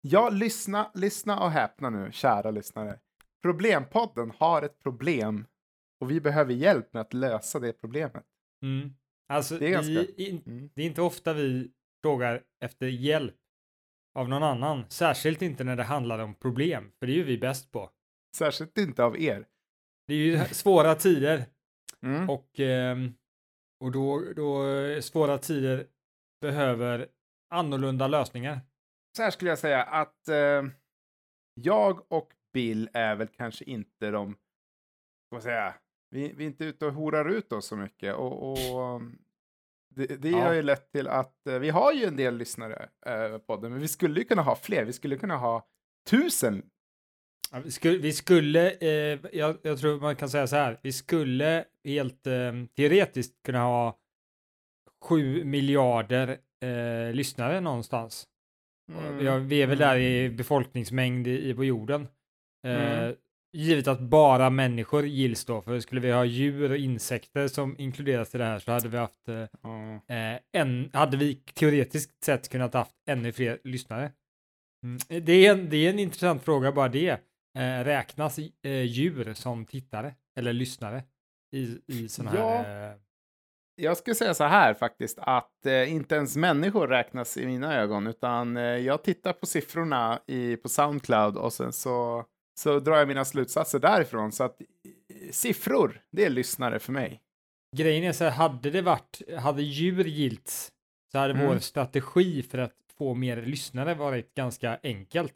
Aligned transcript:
Ja, 0.00 0.30
lyssna, 0.30 0.90
lyssna 0.94 1.40
och 1.40 1.50
häpna 1.50 1.90
nu, 1.90 2.12
kära 2.12 2.50
lyssnare. 2.50 2.98
Problempodden 3.42 4.32
har 4.38 4.62
ett 4.62 4.78
problem 4.82 5.46
och 6.00 6.10
vi 6.10 6.20
behöver 6.20 6.54
hjälp 6.54 6.92
med 6.92 7.00
att 7.00 7.14
lösa 7.14 7.58
det 7.60 7.72
problemet. 7.72 8.24
Mm. 8.62 8.90
Alltså, 9.32 9.58
Det 9.58 9.66
är 9.66 9.70
ganska- 9.70 9.92
vi, 10.16 10.42
Mm. 10.46 10.70
det 10.74 10.82
är 10.82 10.86
inte 10.86 11.02
ofta 11.02 11.32
vi 11.32 11.70
frågar 12.02 12.42
efter 12.64 12.86
hjälp 12.86 13.34
av 14.14 14.28
någon 14.28 14.42
annan, 14.42 14.84
särskilt 14.88 15.42
inte 15.42 15.64
när 15.64 15.76
det 15.76 15.82
handlar 15.84 16.18
om 16.18 16.34
problem, 16.34 16.92
för 16.98 17.06
det 17.06 17.12
är 17.12 17.16
ju 17.16 17.24
vi 17.24 17.38
bäst 17.38 17.72
på. 17.72 17.90
Särskilt 18.36 18.78
inte 18.78 19.04
av 19.04 19.20
er. 19.20 19.46
Det 20.06 20.14
är 20.14 20.18
ju 20.18 20.44
svåra 20.44 20.94
tider 20.94 21.44
Mm. 22.02 22.30
och, 22.30 22.60
ehm, 22.60 23.14
och 23.80 23.92
då, 23.92 24.22
då 24.36 24.66
eh, 24.70 25.00
svåra 25.00 25.38
tider 25.38 25.86
behöver 26.40 27.08
annorlunda 27.50 28.08
lösningar. 28.08 28.60
Så 29.16 29.22
här 29.22 29.30
skulle 29.30 29.50
jag 29.50 29.58
säga 29.58 29.82
att 29.82 30.28
eh, 30.28 30.62
jag 31.54 32.12
och 32.12 32.32
Bill 32.52 32.90
är 32.92 33.16
väl 33.16 33.28
kanske 33.28 33.64
inte 33.64 34.10
de, 34.10 34.32
ska 35.26 35.34
man 35.36 35.42
säga, 35.42 35.74
vi, 36.10 36.32
vi 36.32 36.44
är 36.44 36.48
inte 36.48 36.64
ute 36.64 36.86
och 36.86 36.92
horar 36.92 37.28
ut 37.28 37.52
oss 37.52 37.66
så 37.66 37.76
mycket 37.76 38.14
och, 38.14 38.52
och 38.52 39.00
det, 39.94 40.06
det 40.06 40.30
Ja. 40.30 40.38
har 40.44 40.54
ju 40.54 40.62
lett 40.62 40.92
till 40.92 41.08
att 41.08 41.46
eh, 41.46 41.58
vi 41.58 41.70
har 41.70 41.92
ju 41.92 42.04
en 42.04 42.16
del 42.16 42.36
lyssnare 42.36 42.88
eh, 43.06 43.28
på 43.32 43.38
podden, 43.38 43.70
men 43.72 43.80
vi 43.80 43.88
skulle 43.88 44.20
ju 44.20 44.26
kunna 44.26 44.42
ha 44.42 44.56
fler. 44.56 44.84
Vi 44.84 44.92
skulle 44.92 45.16
kunna 45.16 45.36
ha 45.36 45.68
tusen. 46.10 46.70
Ja, 47.52 47.60
Vi 47.64 47.70
skulle, 47.70 47.98
vi 47.98 48.12
skulle 48.12 48.70
eh, 48.70 49.18
jag, 49.32 49.56
jag 49.62 49.78
tror 49.78 50.00
man 50.00 50.16
kan 50.16 50.28
säga 50.28 50.46
så 50.46 50.56
här, 50.56 50.80
vi 50.82 50.92
skulle 50.92 51.64
helt 51.84 52.26
eh, 52.26 52.52
teoretiskt 52.76 53.42
kunna 53.42 53.60
ha 53.60 53.98
sju 55.04 55.44
miljarder 55.44 56.38
eh, 56.60 57.12
lyssnare 57.14 57.60
någonstans. 57.60 58.28
Mm. 58.88 59.24
Ja, 59.26 59.36
vi 59.36 59.62
är 59.62 59.66
väl 59.66 59.78
där 59.78 59.98
i 59.98 60.30
befolkningsmängd 60.30 61.26
i, 61.26 61.54
på 61.54 61.64
jorden. 61.64 62.08
Eh, 62.66 62.98
Mm. 62.98 63.14
Givet 63.52 63.88
att 63.88 64.00
bara 64.00 64.50
människor 64.50 65.06
gills 65.06 65.44
då, 65.44 65.62
för 65.62 65.80
skulle 65.80 66.00
vi 66.00 66.12
ha 66.12 66.24
djur 66.24 66.70
och 66.70 66.76
insekter 66.76 67.48
som 67.48 67.74
inkluderas 67.78 68.34
i 68.34 68.38
det 68.38 68.44
här 68.44 68.58
så 68.58 68.72
hade 68.72 68.88
vi 68.88 68.96
haft 68.96 69.28
eh, 69.28 69.42
eh, 70.16 70.40
en, 70.52 70.90
hade 70.92 71.16
vi 71.16 71.34
teoretiskt 71.34 72.24
sett 72.24 72.48
kunnat 72.48 72.74
haft 72.74 72.94
ännu 73.08 73.32
fler 73.32 73.58
lyssnare. 73.64 74.12
Mm. 74.84 75.24
Det, 75.24 75.32
är 75.32 75.52
en, 75.52 75.70
det 75.70 75.76
är 75.76 75.90
en 75.90 75.98
intressant 75.98 76.42
fråga 76.42 76.72
bara 76.72 76.88
det. 76.88 77.10
Eh, 77.58 77.84
räknas 77.84 78.38
eh, 78.38 78.82
djur 78.82 79.34
som 79.34 79.64
tittare 79.64 80.14
eller 80.38 80.52
lyssnare 80.52 81.02
i, 81.56 81.78
i 81.86 82.08
sådana 82.08 82.38
Ja. 82.38 82.62
här... 82.62 82.96
Jag 83.80 83.96
skulle 83.96 84.14
säga 84.14 84.34
så 84.34 84.44
här 84.44 84.74
faktiskt, 84.74 85.18
att 85.20 85.66
eh, 85.66 85.92
inte 85.92 86.14
ens 86.14 86.36
människor 86.36 86.88
räknas 86.88 87.36
i 87.36 87.46
mina 87.46 87.74
ögon, 87.76 88.06
utan 88.06 88.56
eh, 88.56 88.62
jag 88.62 89.04
tittar 89.04 89.32
på 89.32 89.46
siffrorna 89.46 90.20
i, 90.26 90.56
på 90.56 90.68
Soundcloud 90.68 91.36
och 91.36 91.52
sen 91.52 91.72
så, 91.72 92.24
så 92.60 92.80
drar 92.80 92.96
jag 92.96 93.08
mina 93.08 93.24
slutsatser 93.24 93.78
därifrån. 93.78 94.32
Så 94.32 94.44
att 94.44 94.60
eh, 94.60 95.30
siffror, 95.30 96.00
det 96.10 96.24
är 96.24 96.30
lyssnare 96.30 96.78
för 96.78 96.92
mig. 96.92 97.20
grejen 97.76 98.04
är 98.04 98.12
så 98.12 98.24
här, 98.24 98.30
hade 98.30 98.70
det 98.70 98.82
varit, 98.82 99.20
hade 99.38 99.62
djur 99.62 100.04
gilts 100.04 100.72
så 101.12 101.18
hade 101.18 101.34
Mm. 101.34 101.46
vår 101.46 101.58
strategi 101.58 102.42
för 102.42 102.58
att 102.58 102.74
få 102.98 103.14
mer 103.14 103.36
lyssnare 103.42 103.94
varit 103.94 104.34
ganska 104.34 104.78
enkelt. 104.82 105.34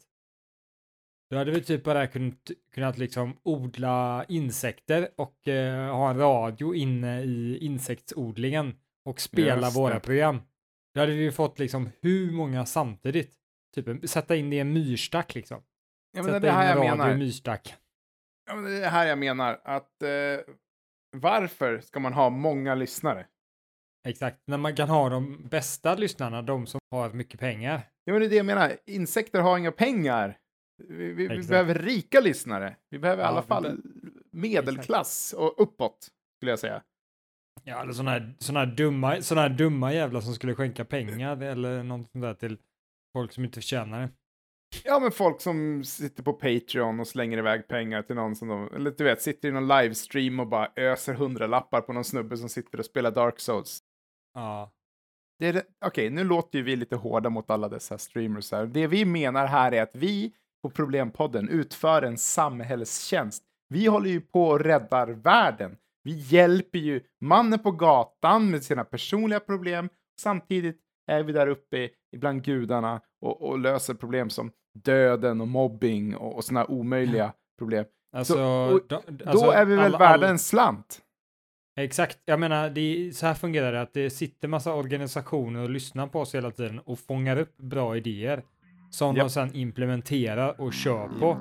Då 1.33 1.39
hade 1.39 1.51
vi 1.51 1.61
typ 1.63 1.83
bara 1.83 2.07
kunnat, 2.07 2.51
kunnat 2.73 2.97
liksom 2.97 3.37
odla 3.43 4.25
insekter 4.27 5.09
och 5.17 5.47
eh, 5.47 5.95
ha 5.95 6.09
en 6.09 6.17
radio 6.17 6.75
inne 6.75 7.21
i 7.23 7.57
insektsodlingen 7.61 8.75
och 9.05 9.19
spela 9.21 9.61
Just 9.67 9.77
våra 9.77 9.93
det. 9.93 9.99
program. 9.99 10.41
Då 10.93 10.99
hade 11.01 11.13
vi 11.13 11.31
fått 11.31 11.59
liksom 11.59 11.89
hur 12.01 12.31
många 12.31 12.65
samtidigt? 12.65 13.33
Typ 13.75 14.09
sätta 14.09 14.35
in 14.35 14.49
det 14.49 14.55
i 14.55 14.59
en 14.59 14.73
myrstack 14.73 15.35
liksom. 15.35 15.57
Ja, 16.11 16.23
men 16.23 16.23
sätta 16.23 16.39
det 16.39 16.47
är 16.49 16.51
det 16.51 16.61
in 16.61 16.67
här 16.67 16.75
en 16.75 16.77
jag 16.77 16.77
radio 16.77 16.93
i 16.93 16.97
menar. 16.97 17.09
en 17.09 17.19
myrstack. 17.19 17.75
Ja, 18.49 18.55
men 18.55 18.63
det 18.63 18.77
är 18.77 18.81
det 18.81 18.87
här 18.87 19.05
jag 19.07 19.17
menar, 19.17 19.61
att 19.63 20.01
eh, 20.01 20.09
varför 21.17 21.79
ska 21.79 21.99
man 21.99 22.13
ha 22.13 22.29
många 22.29 22.75
lyssnare? 22.75 23.25
Exakt, 24.07 24.37
när 24.47 24.57
man 24.57 24.75
kan 24.75 24.89
ha 24.89 25.09
de 25.09 25.47
bästa 25.47 25.95
lyssnarna, 25.95 26.41
de 26.41 26.67
som 26.67 26.79
har 26.91 27.09
mycket 27.09 27.39
pengar. 27.39 27.81
Ja, 28.03 28.13
men 28.13 28.21
det 28.21 28.27
är 28.27 28.29
det 28.29 28.35
jag 28.35 28.45
menar. 28.45 28.77
Insekter 28.85 29.39
har 29.41 29.57
inga 29.57 29.71
pengar. 29.71 30.37
Vi, 30.89 31.13
vi, 31.13 31.27
vi 31.27 31.43
behöver 31.47 31.75
rika 31.75 32.19
lyssnare. 32.19 32.75
Vi 32.89 32.99
behöver 32.99 33.23
i 33.23 33.25
Ja, 33.25 33.29
alla 33.29 33.41
vi 33.41 33.47
fall 33.47 33.63
be- 33.63 34.09
medelklass 34.31 35.33
och 35.37 35.61
uppåt, 35.61 36.07
skulle 36.39 36.51
jag 36.51 36.59
säga. 36.59 36.83
Ja, 37.63 37.81
eller 37.81 37.93
sådana 37.93 38.11
här, 38.11 38.35
såna 38.39 38.59
här, 38.59 38.65
dumma, 38.67 39.21
såna 39.21 39.41
här 39.41 39.49
dumma 39.49 39.93
jävlar 39.93 40.21
som 40.21 40.33
skulle 40.33 40.55
skänka 40.55 40.85
pengar 40.85 41.41
eller 41.41 41.83
något 41.83 42.11
sånt 42.11 42.21
där 42.21 42.33
till 42.33 42.57
folk 43.17 43.31
som 43.33 43.43
inte 43.43 43.55
förtjänar 43.61 44.01
det. 44.01 44.09
Ja, 44.83 44.99
men 44.99 45.11
folk 45.11 45.41
som 45.41 45.83
sitter 45.83 46.23
på 46.23 46.33
Patreon 46.33 46.99
och 46.99 47.07
slänger 47.07 47.37
iväg 47.37 47.67
pengar 47.67 48.01
till 48.01 48.15
någon 48.15 48.35
som 48.35 48.47
de, 48.47 48.69
eller 48.75 48.91
du 48.91 49.03
vet, 49.03 49.21
sitter 49.21 49.47
i 49.47 49.51
någon 49.51 49.67
livestream 49.67 50.39
och 50.39 50.47
bara 50.47 50.71
öser 50.75 51.13
hundralappar 51.13 51.81
på 51.81 51.93
någon 51.93 52.03
snubbe 52.03 52.37
som 52.37 52.49
sitter 52.49 52.79
och 52.79 52.85
spelar 52.85 53.11
Dark 53.11 53.39
Souls. 53.39 53.79
Ja, 54.33 54.71
Det 55.39 55.51
det- 55.51 55.65
Okej, 55.85 56.09
nu 56.09 56.23
låter 56.23 56.57
ju 56.59 56.63
vi 56.63 56.75
lite 56.75 56.95
hårda 56.95 57.29
mot 57.29 57.49
alla 57.49 57.69
dessa 57.69 57.97
streamers 57.97 58.51
här. 58.51 58.65
Det 58.65 58.87
vi 58.87 59.05
menar 59.05 59.45
här 59.47 59.71
är 59.71 59.81
att 59.81 59.95
vi 59.95 60.33
på 60.63 60.69
Problempodden 60.69 61.49
utför 61.49 62.01
en 62.01 62.17
samhällstjänst. 62.17 63.43
Vi 63.69 63.85
håller 63.87 64.09
ju 64.09 64.21
på 64.21 64.47
och 64.47 64.59
räddar 64.59 65.07
världen. 65.07 65.75
Vi 66.03 66.11
hjälper 66.11 66.79
ju 66.79 67.01
mannen 67.21 67.59
på 67.59 67.71
gatan 67.71 68.51
med 68.51 68.63
sina 68.63 68.83
personliga 68.83 69.39
problem. 69.39 69.89
Samtidigt 70.21 70.79
är 71.07 71.23
vi 71.23 71.33
där 71.33 71.47
uppe 71.47 71.89
bland 72.17 72.43
gudarna 72.43 73.01
och, 73.21 73.41
och 73.41 73.59
löser 73.59 73.93
problem 73.93 74.29
som 74.29 74.51
döden 74.83 75.41
och 75.41 75.47
mobbing 75.47 76.15
och, 76.15 76.35
och 76.35 76.43
sådana 76.43 76.65
omöjliga 76.65 77.33
problem. 77.59 77.85
alltså, 78.15 78.41
och 78.43 78.81
då, 78.87 79.01
Då 79.33 79.51
är 79.51 79.65
vi 79.65 79.75
väl 79.75 79.85
alla- 79.85 79.97
värda 79.97 80.27
en 80.27 80.39
slant. 80.39 80.99
Exakt, 81.79 82.19
jag 82.25 82.39
menar, 82.39 82.69
det 82.69 83.15
så 83.15 83.25
här 83.25 83.33
fungerar 83.33 83.71
det, 83.71 83.81
att 83.81 83.93
det 83.93 84.09
sitter 84.09 84.47
massa 84.47 84.73
organisationer 84.73 85.63
och 85.63 85.69
lyssnar 85.69 86.07
på 86.07 86.19
oss 86.19 86.35
hela 86.35 86.51
tiden 86.51 86.79
och 86.79 86.99
fångar 86.99 87.37
upp 87.37 87.57
bra 87.57 87.97
idéer 87.97 88.43
som 88.93 89.15
Japp. 89.15 89.25
de 89.25 89.29
sedan 89.29 89.49
implementerar 89.53 90.61
och 90.61 90.73
kör 90.73 91.07
på. 91.19 91.37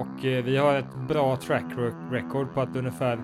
Och 0.00 0.24
eh, 0.24 0.44
vi 0.44 0.56
har 0.56 0.74
ett 0.74 0.94
bra 1.08 1.36
track 1.36 1.64
re- 1.76 2.10
record 2.10 2.54
på 2.54 2.60
att 2.60 2.76
ungefär 2.76 3.16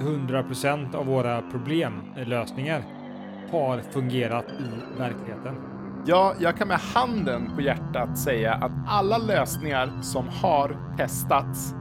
100% 0.00 0.94
av 0.94 1.06
våra 1.06 1.42
problemlösningar 1.50 2.84
har 3.50 3.78
fungerat 3.92 4.44
i 4.44 4.98
verkligheten. 4.98 5.54
Ja, 6.06 6.34
jag 6.40 6.56
kan 6.56 6.68
med 6.68 6.78
handen 6.78 7.50
på 7.54 7.60
hjärtat 7.60 8.18
säga 8.18 8.54
att 8.54 8.72
alla 8.86 9.18
lösningar 9.18 10.02
som 10.02 10.28
har 10.28 10.76
testats 10.96 11.74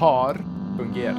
har 0.00 0.36
fungerat. 0.78 1.16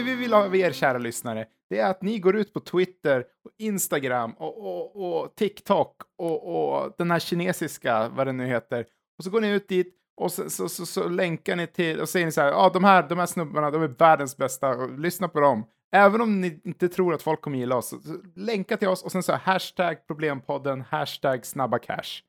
Det 0.00 0.04
vi 0.04 0.14
vill 0.14 0.32
ha 0.32 0.44
av 0.44 0.56
er, 0.56 0.72
kära 0.72 0.98
lyssnare, 0.98 1.46
det 1.70 1.78
är 1.78 1.90
att 1.90 2.02
ni 2.02 2.18
går 2.18 2.36
ut 2.36 2.52
på 2.52 2.60
Twitter, 2.60 3.24
och 3.44 3.50
Instagram 3.58 4.32
och, 4.32 4.58
och, 4.58 5.22
och 5.22 5.34
TikTok 5.34 6.02
och, 6.18 6.82
och 6.82 6.94
den 6.98 7.10
här 7.10 7.18
kinesiska, 7.18 8.08
vad 8.08 8.26
det 8.26 8.32
nu 8.32 8.46
heter. 8.46 8.86
Och 9.18 9.24
så 9.24 9.30
går 9.30 9.40
ni 9.40 9.48
ut 9.48 9.68
dit 9.68 9.96
och 10.16 10.32
så, 10.32 10.50
så, 10.50 10.68
så, 10.68 10.86
så 10.86 11.08
länkar 11.08 11.56
ni 11.56 11.66
till 11.66 12.00
och 12.00 12.08
säger 12.08 12.26
ni 12.26 12.32
så 12.32 12.40
här, 12.40 12.48
ja 12.48 12.70
de 12.74 12.84
här, 12.84 13.08
de 13.08 13.18
här 13.18 13.26
snubbarna, 13.26 13.70
de 13.70 13.82
är 13.82 13.88
världens 13.88 14.36
bästa, 14.36 14.68
och 14.68 14.98
lyssna 14.98 15.28
på 15.28 15.40
dem. 15.40 15.64
Även 15.92 16.20
om 16.20 16.40
ni 16.40 16.60
inte 16.64 16.88
tror 16.88 17.14
att 17.14 17.22
folk 17.22 17.40
kommer 17.40 17.58
gilla 17.58 17.76
oss, 17.76 17.94
länka 18.34 18.76
till 18.76 18.88
oss 18.88 19.04
och 19.04 19.12
sen 19.12 19.22
så 19.22 19.32
här, 19.32 19.38
hashtag 19.38 20.06
problempodden, 20.06 20.80
hashtag 20.80 21.46
snabba 21.46 21.78
cash. 21.78 22.22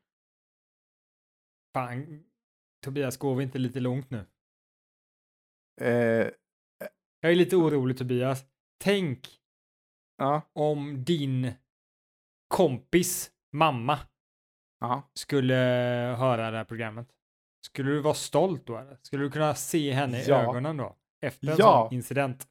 Fan, 1.74 2.24
Tobias, 2.84 3.18
går 3.18 3.36
vi 3.36 3.44
inte 3.44 3.58
lite 3.58 3.80
långt 3.80 4.10
nu? 4.10 4.26
Eh, 5.82 6.28
Jag 7.22 7.32
är 7.32 7.36
lite 7.36 7.56
orolig 7.56 7.98
Tobias. 7.98 8.46
Tänk 8.84 9.30
ja, 10.18 10.42
om 10.54 11.04
din 11.04 11.52
kompis 12.48 13.32
mamma 13.54 14.00
ja. 14.80 15.12
skulle 15.14 15.54
höra 16.20 16.52
det 16.52 16.58
här 16.58 16.64
programmet. 16.64 17.08
Skulle 17.66 17.92
du 17.92 18.00
vara 18.00 18.14
stolt 18.14 18.66
då 18.66 18.78
eller? 18.78 18.98
Skulle 19.02 19.24
du 19.24 19.32
kunna 19.32 19.56
se 19.56 19.92
henne 19.92 20.22
i 20.22 20.26
Ja. 20.28 20.42
ögonen 20.42 20.78
då? 20.78 20.96
Efter 21.22 21.48
en 21.48 21.56
Ja. 21.58 21.88
sån 21.90 21.94
incident? 21.96 22.48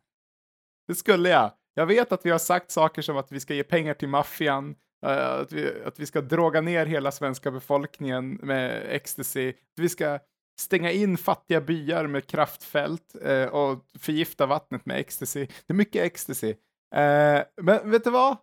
Det 0.89 0.95
skulle 0.95 1.29
jag. 1.29 1.53
Jag 1.75 1.87
vet 1.87 2.13
att 2.13 2.27
vi 2.27 2.31
har 2.31 2.39
sagt 2.39 2.71
saker 2.71 3.03
som 3.03 3.17
att 3.17 3.33
vi 3.33 3.41
ska 3.41 3.55
ge 3.55 3.63
pengar 3.65 3.95
till 3.95 4.09
maffian, 4.09 4.77
eh, 5.07 5.31
att, 5.41 5.53
vi, 5.53 5.83
att 5.85 6.01
vi 6.01 6.07
ska 6.07 6.21
droga 6.21 6.61
ner 6.61 6.87
hela 6.87 7.13
svenska 7.13 7.51
befolkningen 7.51 8.31
med 8.35 8.83
ecstasy, 8.89 9.49
att 9.49 9.79
vi 9.79 9.89
ska 9.89 10.19
stänga 10.61 10.91
in 10.91 11.19
fattiga 11.19 11.61
byar 11.61 12.07
med 12.07 12.27
kraftfält 12.27 13.15
eh, 13.23 13.45
och 13.45 13.85
förgifta 13.99 14.47
vattnet 14.47 14.87
med 14.87 15.01
ecstasy. 15.01 15.47
Det 15.47 15.73
är 15.73 15.75
mycket 15.75 16.03
ecstasy. 16.03 16.51
Eh, 16.95 17.43
men 17.63 17.91
vet 17.91 18.05
du 18.05 18.11
vad? 18.11 18.37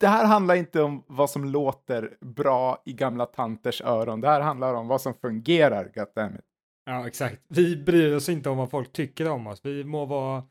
Det 0.00 0.06
här 0.06 0.26
handlar 0.26 0.54
inte 0.54 0.82
om 0.82 1.04
vad 1.06 1.30
som 1.30 1.44
låter 1.44 2.16
bra 2.20 2.82
i 2.84 2.92
gamla 2.92 3.26
tanters 3.26 3.80
öron. 3.80 4.20
Det 4.20 4.28
här 4.28 4.40
handlar 4.40 4.74
om 4.74 4.88
vad 4.88 5.00
som 5.00 5.14
fungerar, 5.14 5.92
goddammit. 5.94 6.44
Ja, 6.86 7.06
exakt. 7.06 7.42
Vi 7.48 7.76
bryr 7.76 8.14
oss 8.14 8.28
inte 8.28 8.50
om 8.50 8.56
vad 8.56 8.70
folk 8.70 8.92
tycker 8.92 9.28
om 9.28 9.46
oss. 9.46 9.60
Vi 9.64 9.84
må 9.84 10.04
vara... 10.04 10.42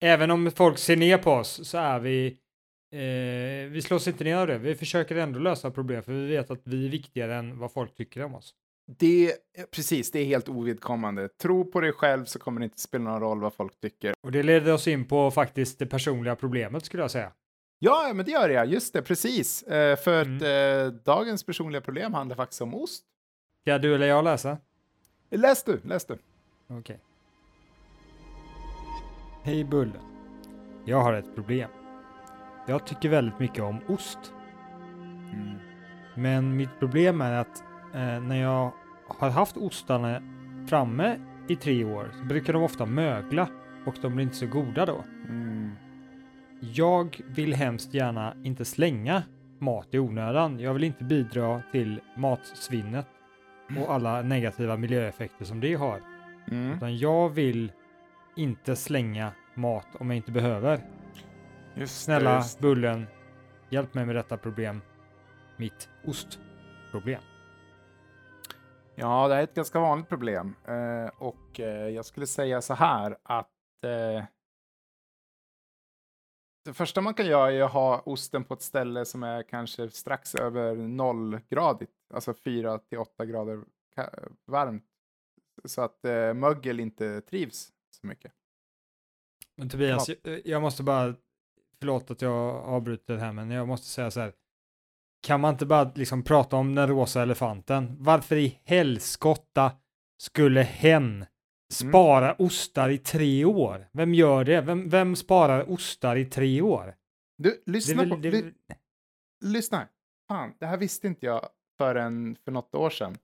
Även 0.00 0.30
om 0.30 0.50
folk 0.50 0.78
ser 0.78 0.96
ner 0.96 1.18
på 1.18 1.30
oss 1.30 1.68
så 1.68 1.78
är 1.78 2.00
vi... 2.00 2.26
Eh, 2.92 3.70
vi 3.70 3.82
slås 3.82 4.08
inte 4.08 4.24
ner 4.24 4.36
av 4.36 4.46
det. 4.46 4.58
Vi 4.58 4.74
försöker 4.74 5.16
ändå 5.16 5.38
lösa 5.38 5.70
problem 5.70 6.02
för 6.02 6.12
vi 6.12 6.26
vet 6.26 6.50
att 6.50 6.60
vi 6.64 6.86
är 6.86 6.90
viktigare 6.90 7.34
än 7.34 7.58
vad 7.58 7.72
folk 7.72 7.94
tycker 7.94 8.24
om 8.24 8.34
oss. 8.34 8.54
Det, 8.88 9.32
precis, 9.70 10.10
det 10.10 10.18
är 10.20 10.24
helt 10.24 10.48
ovidkommande. 10.48 11.28
Tro 11.28 11.64
på 11.64 11.80
dig 11.80 11.92
själv 11.92 12.24
så 12.24 12.38
kommer 12.38 12.60
det 12.60 12.64
inte 12.64 12.80
spela 12.80 13.04
någon 13.10 13.20
roll 13.20 13.40
vad 13.40 13.54
folk 13.54 13.80
tycker. 13.80 14.14
Och 14.20 14.32
det 14.32 14.42
leder 14.42 14.72
oss 14.72 14.88
in 14.88 15.04
på 15.04 15.30
faktiskt 15.30 15.78
det 15.78 15.86
personliga 15.86 16.36
problemet 16.36 16.84
skulle 16.84 17.02
jag 17.02 17.10
säga. 17.10 17.32
Ja, 17.78 18.10
men 18.14 18.24
det 18.26 18.30
gör 18.32 18.48
jag. 18.48 18.66
Just 18.66 18.92
det, 18.92 19.02
precis. 19.02 19.62
Eh, 19.62 19.96
för 19.96 20.22
Mm. 20.22 20.36
att 20.36 20.42
eh, 20.42 21.00
dagens 21.04 21.44
personliga 21.44 21.80
problem 21.80 22.14
handlar 22.14 22.36
faktiskt 22.36 22.62
om 22.62 22.74
ost. 22.74 23.04
Ska 23.62 23.78
du 23.78 23.94
eller 23.94 24.06
jag 24.06 24.24
läsa? 24.24 24.58
Läs 25.30 25.64
du, 25.64 25.80
läs 25.84 26.04
du. 26.04 26.18
Okej. 26.68 27.00
Hej 29.42 29.64
Bullen. 29.64 30.00
Jag 30.84 31.00
har 31.00 31.12
ett 31.12 31.34
problem. 31.34 31.70
Jag 32.68 32.86
tycker 32.86 33.08
väldigt 33.08 33.38
mycket 33.38 33.62
om 33.62 33.80
ost. 33.88 34.18
Men 36.14 36.56
mitt 36.56 36.78
problem 36.78 37.20
är 37.20 37.32
att 37.32 37.60
eh, 37.60 37.66
när 37.96 38.42
jag 38.42 38.72
har 39.08 39.30
haft 39.30 39.56
ostarna 39.56 40.22
framme 40.68 41.16
i 41.48 41.56
tre 41.56 41.84
år 41.84 42.10
så 42.18 42.24
brukar 42.24 42.52
de 42.52 42.62
ofta 42.62 42.86
mögla 42.86 43.48
och 43.86 43.94
de 44.02 44.14
blir 44.14 44.24
inte 44.24 44.36
så 44.36 44.46
goda 44.46 44.86
då. 44.86 45.04
Mm. 45.28 45.70
Jag 46.60 47.20
vill 47.26 47.54
hemskt 47.54 47.94
gärna 47.94 48.34
inte 48.44 48.64
slänga 48.64 49.22
mat 49.58 49.88
i 49.90 49.98
onödan. 49.98 50.60
Jag 50.60 50.74
vill 50.74 50.84
inte 50.84 51.04
bidra 51.04 51.62
till 51.72 52.00
matsvinnet 52.16 53.06
och 53.78 53.94
alla 53.94 54.22
negativa 54.22 54.76
miljöeffekter 54.76 55.44
som 55.44 55.60
det 55.60 55.74
har. 55.74 56.00
Mm. 56.50 56.72
Utan 56.72 56.96
jag 56.96 57.28
vill 57.28 57.72
inte 58.36 58.76
slänga 58.76 59.32
mat 59.54 59.86
om 59.98 60.10
jag 60.10 60.16
inte 60.16 60.32
behöver. 60.32 60.80
Just 61.74 62.02
Snälla 62.04 62.36
just. 62.36 62.60
Bullen, 62.60 63.06
hjälp 63.70 63.94
mig 63.94 64.06
med 64.06 64.16
detta 64.16 64.36
problem. 64.36 64.80
Mitt 65.56 65.88
ostproblem. 66.04 67.20
Ja, 68.98 69.28
det 69.28 69.34
här 69.34 69.40
är 69.40 69.44
ett 69.44 69.54
ganska 69.54 69.80
vanligt 69.80 70.08
problem. 70.08 70.54
Eh, 70.64 71.06
och 71.18 71.60
eh, 71.60 71.88
jag 71.88 72.04
skulle 72.04 72.26
säga 72.26 72.62
så 72.62 72.74
här 72.74 73.18
att 73.22 73.50
eh, 73.84 74.24
det 76.64 76.74
första 76.74 77.00
man 77.00 77.14
kan 77.14 77.26
göra 77.26 77.52
är 77.52 77.62
att 77.62 77.72
ha 77.72 78.00
osten 78.00 78.44
på 78.44 78.54
ett 78.54 78.62
ställe 78.62 79.04
som 79.04 79.22
är 79.22 79.42
kanske 79.42 79.90
strax 79.90 80.34
över 80.34 80.76
nollgradigt, 80.76 81.92
alltså 82.14 82.34
4 82.34 82.78
till 82.78 82.98
8 82.98 83.26
grader 83.26 83.64
varmt. 84.46 84.84
Så 85.64 85.82
att 85.82 86.04
eh, 86.04 86.34
mögel 86.34 86.80
inte 86.80 87.20
trivs 87.20 87.72
så 88.00 88.06
mycket. 88.06 88.32
Men 89.56 89.68
Tobias, 89.68 90.08
jag, 90.08 90.46
jag 90.46 90.62
måste 90.62 90.82
bara, 90.82 91.14
förlåt 91.78 92.10
att 92.10 92.22
jag 92.22 92.56
avbryter 92.56 93.16
här, 93.16 93.32
men 93.32 93.50
jag 93.50 93.68
måste 93.68 93.86
säga 93.86 94.10
så 94.10 94.20
här. 94.20 94.32
Kan 95.26 95.40
man 95.40 95.52
inte 95.54 95.66
bara 95.66 95.92
liksom 95.94 96.22
prata 96.22 96.56
om 96.56 96.74
den 96.74 96.88
rosa 96.88 97.22
elefanten? 97.22 97.96
Varför 98.00 98.36
i 98.36 98.60
helskotta 98.64 99.72
skulle 100.22 100.62
hen 100.62 101.24
spara 101.72 102.34
ostar 102.38 102.88
i 102.88 102.98
tre 102.98 103.44
år? 103.44 103.88
Vem 103.92 104.14
gör 104.14 104.44
det? 104.44 104.60
Vem, 104.60 104.88
vem 104.88 105.16
sparar 105.16 105.70
ostar 105.70 106.16
i 106.16 106.24
tre 106.24 106.62
år? 106.62 106.94
Du, 107.38 107.62
Det 107.66 107.72
lyssna 107.72 108.02
väl- 108.02 108.10
på... 108.10 108.16
det 108.16 108.30
ly- 108.30 108.52
lyssna. 109.44 109.88
Fan, 110.28 110.54
det 110.58 110.66
här 110.66 110.76
visste 110.76 111.06
inte 111.06 111.26
jag 111.26 111.48
förrän 111.78 112.36
för 112.44 112.52
något 112.52 112.74
år 112.74 112.90
sedan. 112.90 113.16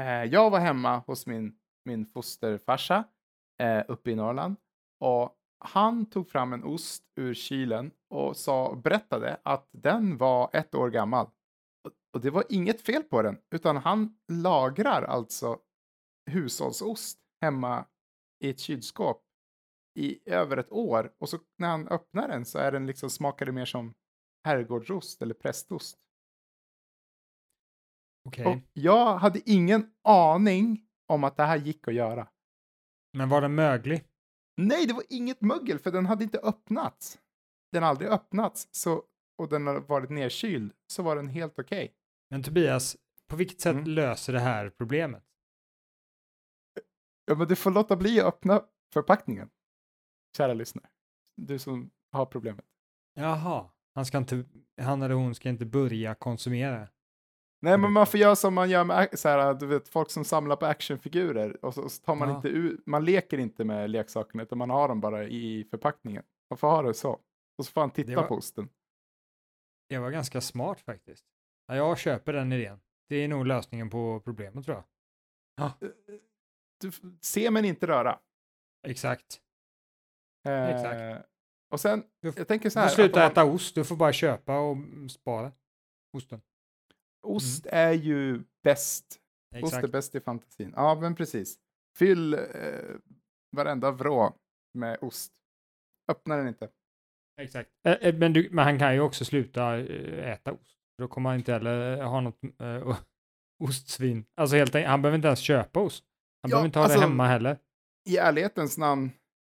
Eh, 0.00 0.06
jag 0.24 0.50
var 0.50 0.58
hemma 0.60 0.98
hos 1.06 1.26
min, 1.26 1.54
min 1.84 2.06
fosterfarsa 2.06 3.04
eh, 3.62 3.82
uppe 3.88 4.10
i 4.10 4.14
Norrland 4.14 4.56
och 5.00 5.34
han 5.64 6.06
tog 6.06 6.28
fram 6.30 6.52
en 6.52 6.64
ost 6.64 7.02
ur 7.16 7.34
kylen 7.34 7.90
och 8.10 8.36
sa, 8.36 8.74
berättade 8.74 9.36
att 9.42 9.68
den 9.72 10.16
var 10.16 10.50
ett 10.52 10.74
år 10.74 10.90
gammal. 10.90 11.26
Och- 12.14 12.20
det 12.20 12.30
var 12.30 12.44
inget 12.48 12.80
fel 12.80 13.02
på 13.02 13.22
den, 13.22 13.38
utan 13.54 13.76
han 13.76 14.18
lagrar 14.32 15.02
alltså 15.02 15.58
hushållsost 16.30 17.18
hemma 17.40 17.86
i 18.44 18.50
ett 18.50 18.58
kylskåp 18.60 19.22
i 19.98 20.30
över 20.30 20.56
ett 20.56 20.72
år 20.72 21.14
och 21.18 21.28
så 21.28 21.38
när 21.58 21.68
han 21.68 21.88
öppnar 21.88 22.28
den 22.28 22.44
så 22.44 22.58
är 22.58 22.72
den 22.72 22.86
liksom 22.86 23.10
smakar 23.10 23.46
det 23.46 23.52
mer 23.52 23.64
som 23.64 23.92
herrgårdsost 24.44 25.22
eller 25.22 25.34
prästost. 25.34 25.98
Okej, 28.28 28.46
Och 28.46 28.58
jag 28.72 29.16
hade 29.18 29.50
ingen 29.50 29.92
aning 30.04 30.86
om 31.12 31.24
att 31.24 31.36
det 31.36 31.42
här 31.44 31.56
gick 31.56 31.88
att 31.88 31.94
göra. 31.94 32.28
men 33.16 33.28
var 33.28 33.40
den 33.40 33.54
möglig? 33.54 34.04
Nej, 34.56 34.86
det 34.86 34.92
var 34.94 35.04
inget 35.08 35.40
mögel 35.40 35.78
för 35.78 35.90
den 35.90 36.06
hade 36.06 36.24
inte 36.24 36.38
öppnats. 36.38 37.18
Den 37.72 37.82
har 37.82 37.90
aldrig 37.90 38.10
öppnats 38.10 38.68
så, 38.70 39.02
och 39.38 39.48
den 39.48 39.66
har 39.66 39.80
varit 39.80 40.10
nedkyld 40.10 40.72
så 40.92 41.02
var 41.02 41.16
den 41.16 41.28
helt 41.28 41.58
okej. 41.58 41.94
Men 42.34 42.42
Tobias, 42.42 42.96
på 43.28 43.36
vilket 43.36 43.60
sätt 43.60 43.72
Mm. 43.76 43.84
löser 43.90 44.32
det 44.32 44.40
här 44.40 44.70
problemet? 44.70 45.24
Ja, 47.24 47.34
men 47.34 47.48
du 47.48 47.56
får 47.56 47.70
låta 47.70 47.96
bli 47.96 48.20
att 48.20 48.26
öppna 48.26 48.62
förpackningen. 48.92 49.50
Kära 50.36 50.54
lyssnare. 50.54 50.86
Du 51.36 51.58
som 51.58 51.90
har 52.12 52.26
problemet. 52.26 52.64
Jaha, 53.14 53.70
han, 53.94 54.06
ska 54.06 54.18
inte, 54.18 54.44
han 54.80 55.02
eller 55.02 55.14
hon 55.14 55.34
ska 55.34 55.48
inte 55.48 55.66
börja 55.66 56.14
konsumera. 56.14 56.88
Nej, 57.60 57.78
men 57.78 57.92
man 57.92 58.06
får 58.06 58.20
göra 58.20 58.36
som 58.36 58.54
man 58.54 58.70
gör 58.70 58.84
med 58.84 59.18
så 59.18 59.28
här, 59.28 59.54
du 59.54 59.66
vet, 59.66 59.88
folk 59.88 60.10
som 60.10 60.24
samlar 60.24 60.56
på 60.56 60.66
actionfigurer 60.66 61.64
och 61.64 61.74
så, 61.74 61.88
så 61.88 62.02
tar 62.02 62.14
man 62.14 62.28
Ja. 62.28 62.36
inte 62.36 62.48
ut, 62.48 62.86
man 62.86 63.04
leker 63.04 63.38
inte 63.38 63.64
med 63.64 63.90
leksakerna 63.90 64.42
utan 64.42 64.58
man 64.58 64.70
har 64.70 64.88
dem 64.88 65.00
bara 65.00 65.24
i 65.24 65.64
förpackningen. 65.70 66.22
Man 66.50 66.56
får 66.58 66.68
ha 66.68 66.82
det 66.82 66.94
så. 66.94 67.12
Och 67.58 67.66
så 67.66 67.72
får 67.72 67.80
han 67.80 67.90
titta 67.90 68.16
var- 68.16 68.26
på 68.26 68.34
osten. 68.34 68.68
Det 69.88 69.98
var 69.98 70.10
ganska 70.10 70.40
smart 70.40 70.80
faktiskt. 70.80 71.24
Ja, 71.66 71.76
jag 71.76 71.98
köper 71.98 72.32
den 72.32 72.52
idén. 72.52 72.80
Det 73.08 73.16
är 73.16 73.28
nog 73.28 73.46
lösningen 73.46 73.90
på 73.90 74.20
problemet 74.20 74.64
tror 74.64 74.76
jag. 75.56 75.72
Du, 76.80 76.88
f- 76.88 77.00
se 77.20 77.50
men 77.50 77.64
inte 77.64 77.86
röra. 77.86 78.18
Exakt. 78.86 79.40
Eh, 80.46 80.68
Exakt. 80.68 81.28
Och 81.70 81.80
sen, 81.80 82.04
Du 82.20 82.32
jag 82.36 82.48
tänker 82.48 82.70
så 82.70 82.78
Du 82.78 82.82
här. 82.82 82.88
får 82.88 82.94
sluta 82.94 83.10
att 83.10 83.16
om 83.16 83.20
man, 83.22 83.30
äta 83.46 83.54
ost, 83.54 83.74
du 83.74 83.84
får 83.84 83.96
bara 83.96 84.12
köpa 84.12 84.58
och 84.58 84.72
mm, 84.72 85.08
spara 85.08 85.52
osten. 86.16 86.42
Ost 87.26 87.66
är 87.66 87.92
ju 87.92 88.42
bäst. 88.62 89.04
Ost 89.06 89.18
är 89.52 89.56
Mm. 89.58 89.66
Exakt. 89.68 89.92
bäst 89.92 90.14
i 90.14 90.20
fantasin. 90.20 90.72
Ja, 90.76 90.94
men 91.00 91.14
precis. 91.14 91.58
Fyll 91.98 92.34
eh, 92.34 92.40
varenda 93.56 93.90
vrå 93.90 94.36
med 94.74 94.98
ost. 95.00 95.32
Öppna 96.10 96.36
den 96.36 96.48
inte. 96.48 96.68
Exakt. 97.40 97.70
Eh, 97.86 97.92
eh, 97.92 98.14
Men, 98.14 98.32
du, 98.32 98.48
men 98.50 98.64
han 98.64 98.78
kan 98.78 98.94
ju 98.94 99.00
också 99.00 99.24
sluta 99.24 99.78
eh, 99.78 100.30
äta 100.32 100.52
ost. 100.52 100.78
Då 100.98 101.08
kommer 101.08 101.30
han 101.30 101.38
inte 101.38 101.52
heller 101.52 102.02
ha 102.02 102.20
något 102.20 102.38
eh, 102.60 102.96
ostsvin. 103.64 104.24
Alltså 104.36 104.56
helt 104.56 104.74
enkelt, 104.74 104.90
han 104.90 105.02
behöver 105.02 105.16
inte 105.16 105.28
ens 105.28 105.40
köpa 105.40 105.80
ost. 105.80 106.04
Han 106.42 106.50
Ja, 106.50 106.54
behöver 106.54 106.66
inte 106.66 106.78
ha 106.78 106.84
alltså- 106.84 106.98
det 107.00 107.06
hemma 107.06 107.26
heller. 107.26 107.58
i 108.08 108.16
ärlighetens 108.16 108.78
namn, 108.78 109.10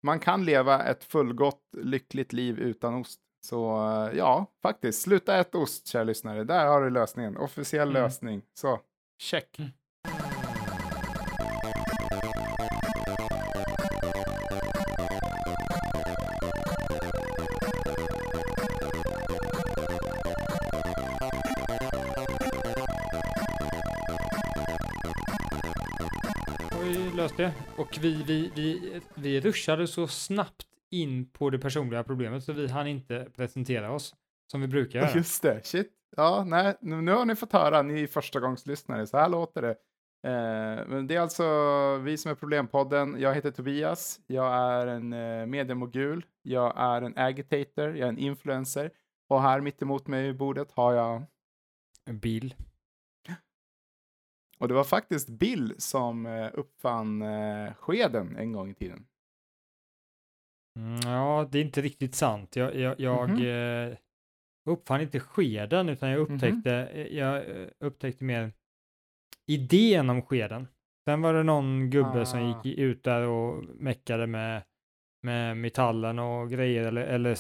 man 0.04 0.20
kan 0.20 0.46
leva 0.46 0.84
ett 0.84 1.04
fullgott, 1.04 1.62
lyckligt 1.78 2.34
liv 2.34 2.60
utan 2.60 2.94
ost. 2.96 3.20
Så 3.46 3.90
eh, 3.90 4.18
ja, 4.18 4.46
faktiskt, 4.62 5.02
sluta 5.02 5.38
äta 5.38 5.58
ost, 5.58 5.88
kära 5.88 6.04
lyssnare. 6.04 6.44
Där 6.44 6.66
har 6.68 6.82
du 6.82 6.90
lösningen. 6.90 7.38
Officiell 7.38 7.90
Mm. 7.90 8.02
lösning. 8.04 8.42
Så, 8.54 8.80
check. 9.22 9.60
Mm. 9.60 9.72
Det. 27.38 27.54
Och 27.78 27.98
vi, 28.02 28.24
vi, 28.24 28.52
vi, 28.56 29.02
vi 29.16 29.40
ruschade 29.40 29.88
så 29.88 30.08
snabbt 30.08 30.68
in 30.92 31.30
på 31.30 31.50
det 31.50 31.60
personliga 31.60 32.04
problemet 32.04 32.44
så 32.44 32.54
vi 32.54 32.68
hann 32.68 32.88
inte 32.88 33.28
presentera 33.36 33.92
oss 33.92 34.16
som 34.52 34.62
vi 34.62 34.68
brukar 34.68 35.00
göra. 35.00 35.12
Just 35.16 35.42
det, 35.42 35.66
shit. 35.66 35.92
Ja, 36.18 36.44
nej, 36.48 36.78
nu, 36.82 37.02
nu 37.02 37.12
har 37.12 37.26
ni 37.26 37.36
fått 37.36 37.54
höra, 37.54 37.82
ni 37.82 38.04
är 38.04 38.08
förstagångslyssnare, 38.08 39.08
så 39.08 39.18
här 39.18 39.30
låter 39.30 39.62
det. 39.62 39.76
Eh, 40.26 40.88
men 40.88 41.08
det 41.08 41.16
är 41.16 41.20
alltså 41.20 41.44
vi 41.98 42.18
som 42.18 42.32
är 42.32 42.36
Problempodden. 42.36 43.16
Jag 43.20 43.36
heter 43.36 43.52
Tobias, 43.52 44.20
jag 44.28 44.54
är 44.54 44.88
en 44.88 45.14
eh, 45.14 45.46
mediemogul, 45.46 46.26
jag 46.42 46.74
är 46.78 47.02
en 47.02 47.18
agitator, 47.18 47.98
jag 47.98 48.00
är 48.00 48.10
en 48.10 48.18
influencer. 48.18 48.92
Och 49.30 49.42
här 49.42 49.62
mitt 49.62 49.82
emot 49.82 50.08
mig 50.08 50.28
i 50.28 50.34
bordet 50.34 50.72
har 50.72 50.94
jag 50.94 51.24
En 52.06 52.20
bil. 52.20 52.56
Och 54.66 54.70
det 54.70 54.74
var 54.76 54.84
faktiskt 54.84 55.30
Bill 55.30 55.74
som 55.78 56.26
eh, 56.26 56.50
uppfann 56.54 57.22
eh, 57.22 57.74
skeden 57.74 58.36
en 58.36 58.52
gång 58.52 58.70
i 58.70 58.74
tiden. 58.74 59.06
Mm, 60.80 61.00
ja, 61.12 61.48
det 61.52 61.58
är 61.60 61.62
inte 61.62 61.82
riktigt 61.82 62.16
sant. 62.16 62.56
Jag, 62.56 62.76
jag, 62.76 63.00
jag 63.00 63.30
Mhm. 63.30 63.46
eh, 63.46 63.98
uppfann 64.70 65.02
inte 65.02 65.20
skeden, 65.20 65.90
utan 65.90 66.10
jag 66.10 66.22
Mhm. 66.22 66.36
upptäckte, 66.36 66.72
eh, 66.76 67.08
jag 67.18 67.36
eh, 67.62 67.68
upptäckte 67.80 68.24
mer 68.24 68.52
idén 69.52 70.10
om 70.10 70.22
skeden. 70.22 70.68
Sen 71.10 71.22
var 71.22 71.34
det 71.34 71.44
någon 71.44 71.90
gubbe 71.90 72.26
som 72.26 72.40
Ah. 72.40 72.48
gick 72.64 72.78
i- 72.78 72.82
ut 72.82 73.04
där 73.04 73.22
och 73.28 73.64
meckade 73.64 74.28
med, 74.28 74.64
med 75.24 75.58
metallen 75.58 76.20
och 76.20 76.50
grejer, 76.50 76.84
eller, 76.86 77.02
eller, 77.02 77.38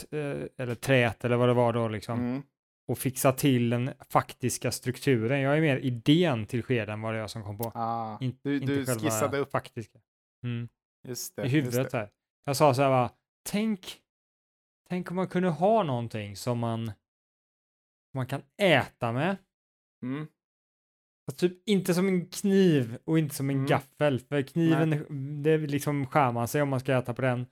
eller 0.57 0.75
trät, 0.75 1.25
eller 1.25 1.35
vad 1.37 1.49
det 1.49 1.53
var 1.53 1.73
då 1.73 1.87
liksom. 1.87 2.19
Mm. 2.19 2.41
Och 2.87 2.97
fixa 2.97 3.31
till 3.31 3.69
den 3.69 3.93
faktiska 4.09 4.71
strukturen. 4.71 5.39
Jag 5.41 5.57
är 5.57 5.61
mer 5.61 5.77
idén 5.77 6.45
till 6.45 6.63
skeden 6.63 7.01
var 7.01 7.13
det 7.13 7.19
jag 7.19 7.29
som 7.29 7.43
kom 7.43 7.57
på. 7.57 7.71
Ah, 7.75 8.17
In, 8.21 8.37
du 8.43 8.55
inte 8.55 8.65
du 8.73 8.85
själva 8.85 9.01
skissade 9.01 9.37
upp, 9.37 9.51
faktiska. 9.51 9.99
Mm 10.43 10.69
just 11.07 11.35
det. 11.35 11.45
i 11.45 11.47
huvudet. 11.47 11.93
här. 11.93 12.09
Jag 12.45 12.57
sa 12.57 12.73
så 12.73 12.81
här 12.81 12.89
bara, 12.89 13.11
tänk, 13.49 14.01
tänk 14.89 15.09
om 15.11 15.15
man 15.15 15.27
kunde 15.27 15.49
ha 15.49 15.83
någonting 15.83 16.35
som 16.35 16.59
man, 16.59 16.91
man 18.13 18.27
kan 18.27 18.41
äta 18.61 19.11
med. 19.11 19.37
Mm. 20.03 20.27
Fast 21.25 21.39
typ 21.39 21.69
inte 21.69 21.93
som 21.93 22.07
en 22.07 22.25
kniv 22.29 22.97
och 23.05 23.19
inte 23.19 23.35
som 23.35 23.49
en 23.49 23.55
Mm. 23.55 23.67
gaffel. 23.67 24.19
För 24.19 24.41
kniven, 24.41 25.05
det 25.43 25.57
liksom 25.57 26.05
skär 26.07 26.31
man 26.31 26.47
sig 26.47 26.61
om 26.61 26.69
man 26.69 26.79
ska 26.79 26.93
äta 26.97 27.13
på 27.13 27.21
den. 27.21 27.45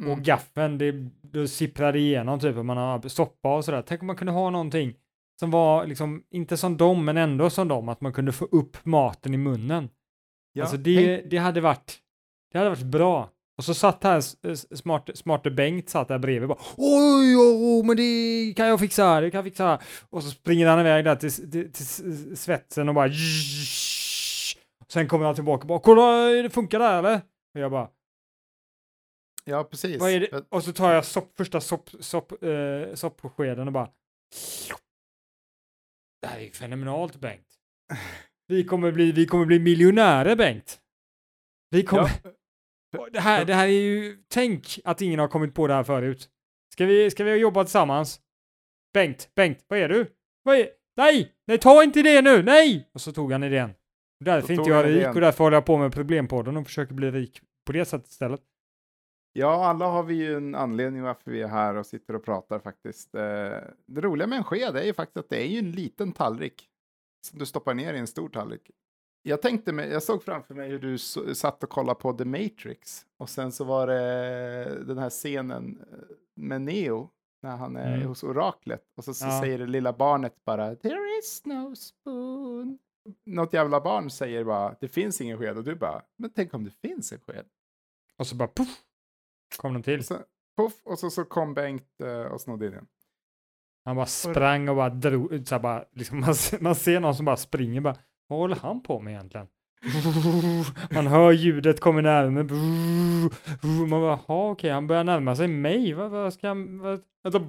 Mm. 0.00 0.12
Och 0.12 0.18
gaffeln, 0.18 0.78
det, 0.78 0.92
då 1.22 1.46
sipprar 1.46 1.92
det 1.92 1.98
igenom 1.98 2.40
typ 2.40 2.56
om 2.56 2.66
man 2.66 2.76
har 2.76 3.08
soppa 3.08 3.56
och 3.56 3.64
sådär. 3.64 3.82
Tänk 3.86 4.00
om 4.00 4.06
man 4.06 4.16
kunde 4.16 4.32
ha 4.32 4.50
någonting 4.50 4.94
som 5.40 5.50
var 5.50 5.86
liksom, 5.86 6.22
inte 6.30 6.56
som 6.56 6.76
dem, 6.76 7.04
men 7.04 7.16
ändå 7.16 7.50
som 7.50 7.68
dem, 7.68 7.88
att 7.88 8.00
man 8.00 8.12
kunde 8.12 8.32
få 8.32 8.44
upp 8.44 8.76
maten 8.84 9.34
i 9.34 9.36
munnen. 9.36 9.88
Ja, 10.52 10.62
alltså 10.62 10.76
det, 10.76 11.30
det 11.30 11.36
hade 11.36 11.60
varit, 11.60 11.98
det 12.52 12.58
hade 12.58 12.70
varit 12.70 12.82
bra. 12.82 13.30
Och 13.58 13.64
så 13.64 13.74
satt 13.74 14.04
här 14.04 14.20
smart, 14.76 15.10
smarte 15.14 15.50
Bengt 15.50 15.88
satt 15.88 16.08
där 16.08 16.18
bredvid 16.18 16.50
och 16.50 16.56
bara 16.56 16.64
oj, 16.76 17.36
oj, 17.36 17.82
men 17.86 17.96
det 17.96 18.54
kan 18.56 18.66
jag 18.66 18.80
fixa, 18.80 19.20
det 19.20 19.30
kan 19.30 19.38
jag 19.38 19.44
fixa. 19.44 19.78
Och 20.10 20.22
så 20.22 20.30
springer 20.30 20.66
han 20.66 20.80
iväg 20.80 21.04
där 21.04 21.16
till, 21.16 21.50
till, 21.50 21.72
till 21.72 22.36
svetsen 22.36 22.88
och 22.88 22.94
bara 22.94 23.10
Sen 24.88 25.08
kommer 25.08 25.26
han 25.26 25.34
tillbaka 25.34 25.62
och 25.62 25.68
bara 25.68 25.78
kolla, 25.78 26.28
det 26.42 26.50
funkar 26.50 26.78
där 26.78 26.98
eller? 26.98 27.20
Och 27.54 27.60
jag 27.60 27.70
bara 27.70 27.88
ja, 29.44 29.64
precis. 29.64 30.02
är 30.02 30.44
Och 30.48 30.64
så 30.64 30.72
tar 30.72 30.92
jag 30.92 31.04
sopp, 31.04 31.36
första 31.36 31.60
sopp, 31.60 31.90
sopp, 32.00 32.42
eh, 32.42 32.94
soppskeden 32.94 33.66
och 33.66 33.72
bara 33.72 33.90
Det 36.22 36.26
här 36.26 36.38
är 36.38 36.42
ju 36.42 36.50
fenomenalt 36.50 37.16
Bengt. 37.16 37.46
Vi 38.46 38.64
kommer 38.64 38.92
bli, 38.92 39.12
vi 39.12 39.26
kommer 39.26 39.46
bli 39.46 39.58
miljonärer 39.58 40.36
Bengt. 40.36 40.80
Vi 41.70 41.82
kommer, 41.82 42.10
Ja, 42.90 43.08
Det 43.12 43.20
här, 43.20 43.44
det 43.44 43.54
här 43.54 43.66
är 43.66 43.70
ju, 43.70 44.22
tänk 44.28 44.80
att 44.84 45.00
ingen 45.00 45.20
har 45.20 45.28
kommit 45.28 45.54
på 45.54 45.66
det 45.66 45.74
här 45.74 45.84
förut. 45.84 46.28
Ska 46.72 46.86
vi, 46.86 47.10
ska 47.10 47.24
vi 47.24 47.34
jobba 47.34 47.64
tillsammans? 47.64 48.20
Bengt, 48.94 49.30
Bengt, 49.34 49.64
vad 49.68 49.78
är 49.78 49.88
du? 49.88 50.06
Vad 50.42 50.56
är, 50.56 50.68
nej, 50.96 51.32
nej, 51.46 51.58
ta 51.58 51.82
inte 51.82 52.02
det 52.02 52.22
nu, 52.22 52.42
nej! 52.42 52.90
Och 52.94 53.00
så 53.00 53.12
tog 53.12 53.32
han 53.32 53.42
idén. 53.42 53.70
Och 53.70 54.24
Därför 54.24 54.52
är 54.52 54.58
inte 54.58 54.70
jag 54.70 54.76
han 54.76 54.92
rik 54.92 55.08
och 55.08 55.20
därför 55.20 55.44
håller 55.44 55.56
jag 55.56 55.66
på 55.66 55.78
med 55.78 55.92
Problempodden 55.92 56.56
och 56.56 56.66
försöker 56.66 56.94
bli 56.94 57.10
rik 57.10 57.40
på 57.66 57.72
det 57.72 57.84
sättet 57.84 58.08
istället. 58.08 58.40
Ja, 59.32 59.64
alla 59.66 59.86
har 59.86 60.02
vi 60.02 60.14
ju 60.14 60.34
en 60.36 60.54
anledning 60.54 61.02
varför 61.02 61.30
vi 61.30 61.42
är 61.42 61.48
här 61.48 61.74
och 61.74 61.86
sitter 61.86 62.14
och 62.16 62.24
pratar 62.24 62.58
faktiskt. 62.58 63.14
Eh, 63.14 63.20
Det 63.86 64.00
roliga 64.00 64.26
med 64.26 64.36
en 64.38 64.44
sked 64.44 64.76
är 64.76 64.82
ju 64.84 64.94
faktiskt 64.94 65.16
att 65.16 65.28
det 65.28 65.42
är 65.42 65.46
ju 65.46 65.58
en 65.58 65.70
liten 65.72 66.12
tallrik 66.12 66.68
som 67.26 67.38
du 67.38 67.46
stoppar 67.46 67.74
ner 67.74 67.94
i 67.94 67.98
en 67.98 68.06
stor 68.06 68.28
tallrik. 68.28 68.70
Jag 69.22 69.42
tänkte 69.42 69.72
mig, 69.72 69.90
jag 69.90 70.02
såg 70.02 70.22
framför 70.22 70.54
mig 70.54 70.68
hur 70.68 70.78
du 70.78 70.98
satt 71.34 71.62
och 71.62 71.70
kollade 71.70 72.00
på 72.00 72.12
The 72.12 72.24
Matrix 72.24 73.06
och 73.18 73.28
sen 73.30 73.52
så 73.52 73.64
var 73.64 73.86
det 73.86 74.84
den 74.84 74.98
här 74.98 75.10
scenen 75.10 75.84
eh, 75.92 75.98
med 76.36 76.60
Neo 76.62 77.10
när 77.42 77.56
han 77.56 77.76
är 77.76 77.94
Mm. 77.94 78.08
hos 78.08 78.22
oraklet 78.24 78.84
och 78.96 79.04
så, 79.04 79.14
så 79.14 79.26
Ja. 79.26 79.40
säger 79.40 79.58
det 79.58 79.66
lilla 79.66 79.92
barnet 79.92 80.44
bara 80.44 80.74
There 80.76 81.18
is 81.22 81.42
no 81.44 81.74
spoon. 81.76 82.78
Något 83.26 83.52
jävla 83.52 83.80
barn 83.80 84.10
säger 84.10 84.44
bara 84.44 84.76
det 84.80 84.88
finns 84.88 85.20
ingen 85.20 85.38
sked 85.38 85.56
och 85.58 85.64
du 85.64 85.74
bara 85.74 86.02
men 86.16 86.30
tänk 86.30 86.54
om 86.54 86.64
det 86.64 86.70
finns 86.88 87.12
en 87.12 87.20
sked. 87.20 87.46
Och 88.16 88.26
så 88.26 88.36
bara 88.36 88.48
puff, 88.48 88.80
kom 89.56 89.72
den 89.72 89.82
till. 89.82 89.98
Och 89.98 90.04
så, 90.04 90.18
puff, 90.56 90.72
och 90.84 90.98
så, 90.98 91.10
så 91.10 91.24
kom 91.24 91.54
Bengt 91.54 92.00
eh, 92.02 92.32
och 92.32 92.40
snodde 92.40 92.66
in 92.66 92.72
den. 92.72 92.86
Han 93.84 93.96
bara 93.96 94.06
sprang 94.06 94.68
och 94.68 94.76
bara 94.76 94.90
drog, 94.90 95.48
så 95.48 95.58
bara, 95.58 95.84
liksom, 95.92 96.20
man, 96.20 96.34
ser- 96.34 96.60
man 96.60 96.74
ser 96.74 97.00
någon 97.00 97.14
som 97.14 97.24
bara 97.24 97.36
springer 97.36 97.80
bara, 97.80 97.96
vad 98.28 98.38
håller 98.38 98.56
han 98.56 98.82
på 98.82 99.00
med 99.00 99.12
egentligen? 99.12 99.46
Man 100.90 101.06
hör 101.06 101.32
ljudet 101.32 101.80
kommer 101.80 102.02
närmare. 102.02 102.44
Man 103.88 104.00
bara, 104.00 104.20
okej, 104.26 104.70
han 104.70 104.86
börjar 104.86 105.04
närma 105.04 105.36
sig 105.36 105.48
mig. 105.48 105.94
Vad, 105.94 106.10
vad 106.10 106.32
ska 106.34 106.48
han, 106.48 106.78
vad? 106.78 107.00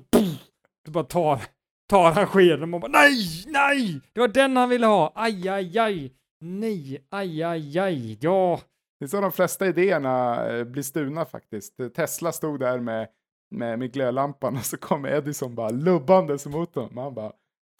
Så 0.85 0.91
bara 0.91 1.03
tar, 1.03 1.41
tar 1.89 2.11
han 2.11 2.27
skeden 2.27 2.61
och 2.63 2.69
man 2.69 2.81
bara, 2.81 2.91
nej, 2.91 3.43
nej, 3.47 4.01
det 4.13 4.19
var 4.19 4.27
den 4.27 4.57
han 4.57 4.69
ville 4.69 4.85
ha, 4.85 5.11
aj, 5.15 5.47
aj, 5.49 5.77
aj, 5.77 6.11
nej, 6.39 7.05
aj, 7.09 7.43
aj, 7.43 7.79
aj, 7.79 8.17
ja, 8.21 8.59
Det 9.01 9.05
är 9.05 9.07
så 9.07 9.21
de 9.21 9.31
flesta 9.31 9.67
idéerna 9.67 10.45
eh, 10.49 10.63
blir 10.63 10.83
stulna 10.83 11.25
faktiskt. 11.25 11.77
Tesla 11.95 12.31
stod 12.31 12.59
där 12.59 12.79
med, 12.79 13.07
med, 13.51 13.79
med 13.79 13.93
glödlampan 13.93 14.55
och 14.55 14.65
så 14.65 14.77
kom 14.77 15.05
Edison 15.05 15.55
bara 15.55 15.69
lubbandes 15.69 16.45
mot 16.45 16.73
dem. 16.73 16.89
Man 16.91 17.13
bara, 17.13 17.31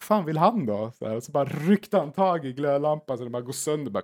fan 0.04 0.24
vill 0.24 0.38
han 0.38 0.66
då? 0.66 0.90
Så, 0.90 1.08
här, 1.08 1.20
så 1.20 1.32
bara 1.32 1.44
ryckte 1.44 1.98
han 1.98 2.12
tag 2.12 2.44
i 2.44 2.52
glödlampan 2.52 3.18
så 3.18 3.22
den 3.24 3.32
bara 3.32 3.42
går 3.42 3.52
sönder. 3.52 3.90
Bara, 3.90 4.02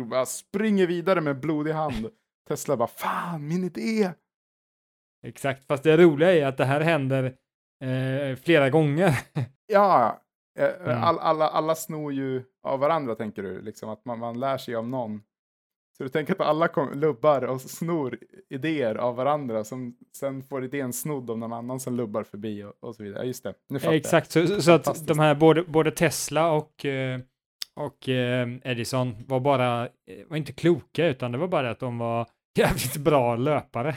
och 0.00 0.06
bara 0.06 0.26
springer 0.26 0.86
vidare 0.86 1.20
med 1.20 1.40
blodig 1.40 1.72
hand. 1.72 2.10
Tesla 2.48 2.76
bara, 2.76 2.88
fan 2.88 3.48
min 3.48 3.64
idé. 3.64 4.10
exakt, 5.26 5.66
fast 5.66 5.82
det 5.82 5.96
roliga 5.96 6.34
är 6.34 6.46
att 6.46 6.56
det 6.56 6.64
här 6.64 6.80
händer 6.80 7.24
eh, 7.84 8.36
flera 8.36 8.70
gånger. 8.70 9.18
Ja, 9.72 10.20
eh, 10.58 10.68
Mm. 10.84 11.02
all, 11.02 11.18
alla, 11.18 11.48
alla 11.48 11.74
snor 11.74 12.12
ju 12.12 12.44
av 12.62 12.78
varandra 12.80 13.14
tänker 13.14 13.42
du, 13.42 13.60
liksom 13.62 13.88
att 13.88 14.04
man, 14.04 14.18
man 14.18 14.40
lär 14.40 14.58
sig 14.58 14.74
av 14.74 14.88
någon. 14.88 15.22
Så 15.98 16.04
du 16.04 16.08
tänker 16.08 16.32
att 16.32 16.40
alla 16.40 16.68
kom, 16.68 17.00
lubbar 17.00 17.42
och 17.42 17.60
snor 17.60 18.18
idéer 18.50 18.94
av 18.94 19.16
varandra 19.16 19.64
som 19.64 19.96
sen 20.16 20.42
får 20.42 20.64
idén 20.64 20.92
snodd 20.92 21.30
av 21.30 21.38
någon 21.38 21.52
annan 21.52 21.80
som 21.80 21.96
lubbar 21.96 22.22
förbi 22.22 22.64
och, 22.64 22.72
och 22.80 22.94
så 22.94 23.02
vidare. 23.02 23.22
Ja, 23.22 23.26
just 23.26 23.44
det, 23.44 23.54
nu 23.68 23.78
fattar 23.78 23.92
jag. 23.92 24.00
Exakt, 24.00 24.30
så, 24.30 24.62
så 24.62 24.72
att 24.72 25.06
de 25.06 25.18
här 25.18 25.34
både, 25.34 25.62
både 25.62 25.90
Tesla 25.90 26.52
och, 26.52 26.84
eh, 26.84 27.20
och 27.74 28.08
eh, 28.08 28.48
Edison 28.64 29.16
var 29.26 29.40
bara, 29.40 29.82
eh, 29.84 30.26
var 30.28 30.36
inte 30.36 30.52
kloka 30.52 31.06
utan 31.06 31.32
det 31.32 31.38
var 31.38 31.48
bara 31.48 31.70
att 31.70 31.80
de 31.80 31.98
var 31.98 32.26
jävligt 32.58 32.96
bra 32.96 33.36
löpare. 33.36 33.96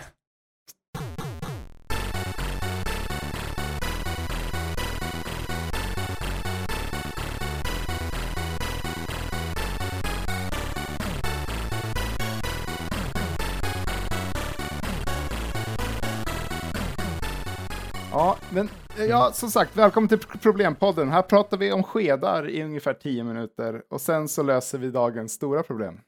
Men 18.53 18.69
eh, 18.97 19.05
ja, 19.05 19.31
som 19.33 19.51
sagt, 19.51 19.77
välkommen 19.77 20.07
till 20.07 20.19
Pro- 20.19 20.39
Problempodden. 20.39 21.09
Här 21.09 21.21
pratar 21.21 21.57
vi 21.57 21.71
om 21.71 21.83
skedar 21.83 22.49
i 22.49 22.63
ungefär 22.63 22.93
tio 22.93 23.23
minuter 23.23 23.83
och 23.89 24.01
sen 24.01 24.27
så 24.27 24.43
löser 24.43 24.77
vi 24.77 24.91
dagens 24.91 25.33
stora 25.33 25.63
problem. 25.63 25.99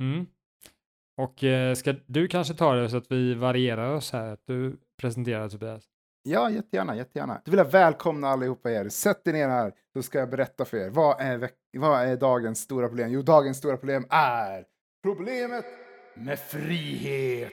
Mm. 0.00 0.26
Och 1.18 1.44
eh, 1.44 1.74
ska 1.74 1.94
du 2.06 2.28
kanske 2.28 2.54
ta 2.54 2.74
det 2.74 2.88
så 2.88 2.96
att 2.96 3.12
vi 3.12 3.34
varierar 3.34 3.94
oss 3.94 4.12
här, 4.12 4.32
att 4.32 4.42
du 4.46 4.76
presenterar 5.00 5.48
Tobias? 5.48 5.84
Ja, 6.22 6.50
jättegärna, 6.50 6.96
jättegärna. 6.96 7.40
Då 7.44 7.50
vill 7.50 7.58
jag 7.58 7.70
välkomna 7.70 8.28
allihopa 8.28 8.70
er. 8.70 8.88
Sätt 8.88 9.28
er 9.28 9.32
ner 9.32 9.48
här 9.48 9.72
så 9.92 10.02
ska 10.02 10.18
jag 10.18 10.30
berätta 10.30 10.64
för 10.64 10.76
er. 10.76 10.90
Vad 10.90 11.20
är, 11.20 11.50
vad 11.78 12.00
är 12.02 12.16
dagens 12.16 12.60
stora 12.60 12.88
problem? 12.88 13.10
Jo, 13.12 13.22
dagens 13.22 13.58
stora 13.58 13.76
problem 13.76 14.06
är 14.10 14.64
problemet 15.02 15.64
med 16.16 16.38
frihet. 16.38 17.52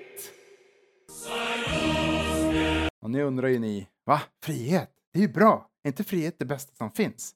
Och 3.01 3.09
nu 3.09 3.23
undrar 3.23 3.47
ju 3.47 3.59
ni, 3.59 3.87
va? 4.05 4.21
Frihet? 4.43 4.91
Det 5.13 5.19
är 5.19 5.21
ju 5.23 5.33
bra. 5.33 5.69
Är 5.83 5.87
inte 5.87 6.03
frihet 6.03 6.39
det 6.39 6.45
bästa 6.45 6.75
som 6.75 6.91
finns? 6.91 7.35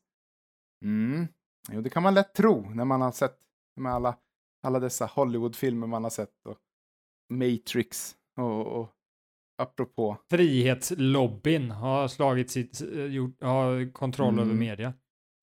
Mm, 0.85 1.27
jo, 1.71 1.81
det 1.81 1.89
kan 1.89 2.03
man 2.03 2.13
lätt 2.13 2.33
tro 2.33 2.69
när 2.69 2.85
man 2.85 3.01
har 3.01 3.11
sett 3.11 3.39
med 3.75 3.93
alla, 3.93 4.17
alla 4.63 4.79
dessa 4.79 5.05
Hollywoodfilmer 5.05 5.87
man 5.87 6.03
har 6.03 6.09
sett 6.11 6.45
och 6.45 6.57
Matrix 7.33 8.15
och, 8.39 8.67
och 8.67 8.89
apropå 9.61 10.17
Frihetslobbyn 10.29 11.71
har 11.71 12.07
slagit 12.07 12.51
sitt, 12.51 12.81
eh, 12.81 13.05
gjort, 13.05 13.43
har 13.43 13.91
kontroll 13.93 14.33
över 14.33 14.43
Mm, 14.51 14.59
media. 14.59 14.93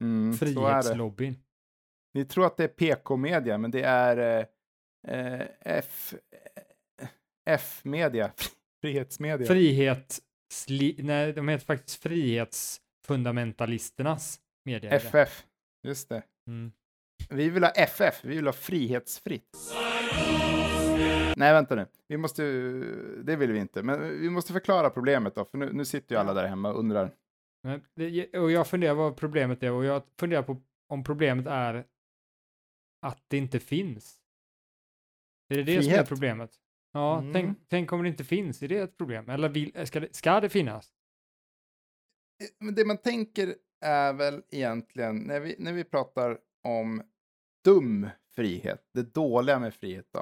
Mm. 0.03 0.35
Frihetslobbyn. 0.35 1.37
Ni 2.15 2.25
tror 2.25 2.47
att 2.47 2.57
det 2.57 2.65
är 2.65 2.69
PK-media, 2.69 3.59
men 3.59 3.71
det 3.71 3.83
är 3.83 4.17
eh, 4.39 4.47
eh, 5.17 5.47
F, 5.61 6.15
eh, 7.01 7.09
F-media, 7.47 8.33
frihetsmedia. 8.83 9.47
Frihet, 9.47 10.19
nej 10.99 11.33
de 11.33 11.49
heter 11.49 11.67
faktiskt 11.67 12.03
Frihetsfundamentalisternas 12.03 14.41
media. 14.65 14.91
FF, 14.91 15.47
just 15.83 16.09
det. 16.09 16.23
Mm. 16.49 16.73
Vi 17.29 17.51
vill 17.51 17.65
ha 17.65 17.71
FF, 17.71 18.25
vi 18.25 18.37
vill 18.37 18.47
ha 18.47 18.53
frihetsfritt. 18.53 19.57
Nej, 21.37 21.53
vänta 21.53 21.75
nu. 21.75 21.87
Vi 22.09 22.17
måste, 22.17 22.43
det 23.23 23.37
vill 23.37 23.53
vi 23.53 23.59
inte, 23.59 23.83
men 23.83 24.21
vi 24.21 24.31
måste 24.31 24.53
förklara 24.53 24.91
problemet 24.91 25.35
då, 25.35 25.45
för 25.45 25.59
nu, 25.59 25.73
nu 25.73 25.85
sitter 25.85 26.15
ju 26.15 26.21
alla 26.21 26.35
där 26.35 26.47
hemma 26.47 26.73
och 26.73 26.79
undrar. 26.79 27.11
Det, 27.95 28.39
och 28.39 28.51
jag 28.51 28.67
funderar 28.67 28.95
vad 28.95 29.17
problemet 29.17 29.63
är 29.63 29.73
och 29.73 29.85
jag 29.85 30.03
funderar 30.19 30.43
på 30.43 30.63
om 30.89 31.05
problemet 31.05 31.47
är 31.47 31.87
att 33.07 33.25
det 33.29 33.37
inte 33.37 33.61
finns. 33.61 34.21
Är 35.49 35.57
det 35.57 35.63
det 35.63 35.73
som 35.73 35.79
är 35.79 35.83
Frihet. 35.95 36.09
problemet? 36.09 36.51
Ja, 36.95 37.19
Mm. 37.19 37.33
tänk, 37.33 37.59
tänk 37.69 37.93
om 37.93 38.03
det 38.03 38.09
inte 38.09 38.25
finns, 38.25 38.63
är 38.63 38.69
det 38.69 38.79
ett 38.79 38.97
problem? 38.99 39.29
Eller 39.29 39.49
vill, 39.49 39.87
ska, 39.87 40.01
det, 40.01 40.17
ska 40.17 40.41
det 40.41 40.49
finnas? 40.49 40.93
Men 42.61 42.75
det 42.75 42.85
man 42.85 42.99
tänker 42.99 43.55
är 43.81 44.13
väl 44.13 44.43
egentligen, 44.51 45.17
när 45.17 45.41
vi, 45.41 45.57
när 45.59 45.73
vi 45.73 45.85
pratar 45.85 46.39
om 46.63 47.03
dum 47.65 48.09
frihet, 48.35 48.89
det 48.95 49.15
dåliga 49.15 49.59
med 49.59 49.75
frihet 49.75 50.07
då. 50.13 50.21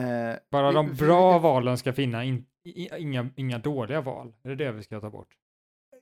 Eh, 0.00 0.36
Bara 0.50 0.68
vi- 0.70 0.74
de 0.74 0.94
bra 0.94 1.38
valen 1.38 1.78
ska 1.78 1.92
finna, 1.92 2.24
in, 2.24 2.46
inga, 2.98 3.30
inga 3.36 3.58
dåliga 3.58 4.00
val. 4.00 4.34
Är 4.42 4.48
det 4.48 4.54
det 4.56 4.72
vi 4.72 4.82
ska 4.82 5.00
ta 5.00 5.10
bort? 5.10 5.34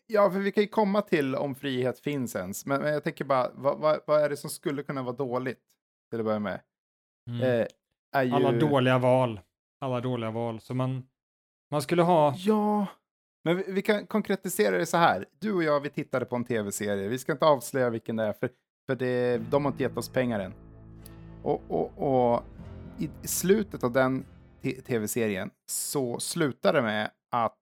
Ja, 0.07 0.31
för 0.31 0.39
vi 0.39 0.53
kan 0.53 0.63
ju 0.63 0.69
komma 0.69 1.03
till 1.03 1.35
om 1.35 1.55
frihet 1.55 1.99
finns 2.01 2.37
ens, 2.37 2.67
men, 2.67 2.81
men 2.83 2.93
jag 2.93 3.05
tänker 3.05 3.25
bara, 3.25 3.51
vad, 3.55 3.79
vad, 3.79 4.01
vad 4.07 4.23
är 4.23 4.29
det 4.29 4.37
som 4.37 4.51
skulle 4.51 4.83
kunna 4.83 5.03
vara 5.03 5.17
dåligt? 5.17 5.61
Till 6.11 6.19
att 6.21 6.25
börja 6.27 6.39
med. 6.39 6.61
Eh, 7.43 7.67
är 8.13 8.23
ju... 8.23 8.33
Alla 8.33 8.53
dåliga 8.53 8.99
val. 8.99 9.41
Alla 9.81 10.01
dåliga 10.01 10.31
val. 10.31 10.61
Så 10.61 10.75
man, 10.75 11.07
man 11.71 11.83
skulle 11.83 12.03
ha... 12.03 12.35
Ja, 12.37 12.87
men 13.45 13.57
vi, 13.57 13.65
vi 13.69 13.83
kan 13.83 14.07
konkretisera 14.07 14.79
det 14.79 14.87
så 14.87 14.97
här. 14.97 15.25
Du 15.39 15.53
och 15.53 15.63
jag, 15.63 15.81
vi 15.81 15.91
tittade 15.91 16.25
på 16.25 16.37
en 16.37 16.45
tv-serie. 16.45 17.09
Vi 17.09 17.19
ska 17.19 17.33
inte 17.33 17.47
avslöja 17.47 17.91
vilken 17.91 18.17
det 18.17 18.25
är, 18.25 18.33
för, 18.33 18.51
för 18.87 18.97
det, 18.97 19.39
de 19.51 19.65
har 19.65 19.73
inte 19.73 19.83
gett 19.83 19.97
oss 19.97 20.09
pengar 20.09 20.41
än. 20.41 20.55
Och, 21.43 21.63
och, 21.69 21.93
och 21.99 22.43
i 22.99 23.29
slutet 23.29 23.85
av 23.85 23.93
den 23.93 24.25
tv-serien 24.87 25.51
så 25.67 26.21
slutar 26.21 26.73
det 26.73 26.83
med 26.83 27.11
att 27.31 27.59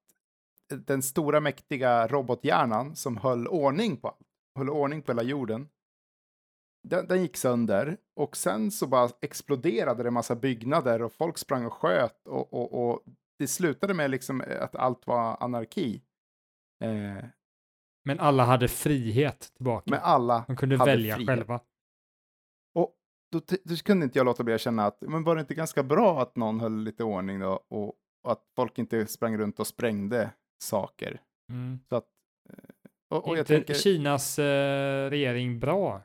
den 0.87 1.03
stora 1.03 1.41
mäktiga 1.41 2.07
robothjärnan 2.07 2.97
som 2.97 3.17
höll 3.17 3.49
ordning 3.49 3.97
på 3.97 4.15
höll 4.59 4.71
ordning 4.71 5.03
på 5.03 5.13
hela 5.13 5.23
jorden, 5.23 5.69
den, 6.85 7.07
den 7.07 7.23
gick 7.23 7.37
sönder 7.37 7.97
och 8.17 8.37
sen 8.37 8.71
så 8.71 8.87
bara 8.87 9.11
exploderade 9.21 10.03
det 10.03 10.07
en 10.07 10.15
massa 10.15 10.37
byggnader 10.37 11.03
och 11.03 11.13
folk 11.13 11.39
sprang 11.39 11.67
och 11.67 11.73
sköt 11.73 12.29
och, 12.29 12.53
och, 12.55 12.91
och 12.91 13.03
det 13.39 13.47
slutade 13.47 13.95
med 13.95 14.11
liksom 14.11 14.43
att 14.61 14.77
allt 14.77 15.07
var 15.07 15.37
anarki. 15.41 16.03
Eh, 16.85 17.25
Men 18.05 18.21
alla 18.21 18.45
hade 18.45 18.69
frihet 18.69 19.53
tillbaka. 19.57 19.91
men 19.91 20.01
alla 20.03 20.45
De 20.47 20.57
kunde 20.57 20.77
välja 20.77 21.15
frihet. 21.15 21.29
själva. 21.29 21.61
Och 22.75 22.95
då, 23.33 23.41
då 23.65 23.77
kunde 23.77 24.05
inte 24.05 24.19
jag 24.19 24.25
låta 24.25 24.43
bli 24.45 24.55
att 24.55 24.61
känna 24.61 24.87
att, 24.87 25.01
men 25.01 25.25
var 25.25 25.35
det 25.35 25.41
inte 25.41 25.55
ganska 25.55 25.83
bra 25.83 26.23
att 26.23 26.37
någon 26.37 26.61
höll 26.61 26.83
lite 26.85 27.05
ordning 27.05 27.41
då 27.41 27.65
och, 27.69 27.89
och 28.25 28.33
att 28.33 28.43
folk 28.57 28.79
inte 28.79 29.07
sprang 29.07 29.39
runt 29.39 29.61
och 29.61 29.67
sprängde 29.67 30.31
saker? 30.63 31.21
Mm. 31.51 31.79
Så 31.89 31.97
att, 31.97 32.09
eh, 32.51 32.59
och, 33.11 33.29
och 33.29 33.37
jag 33.37 33.39
inte 33.39 33.55
tänker, 33.55 33.75
Kinas 33.75 34.39
eh, 34.39 35.11
regering 35.11 35.61
bra? 35.61 36.03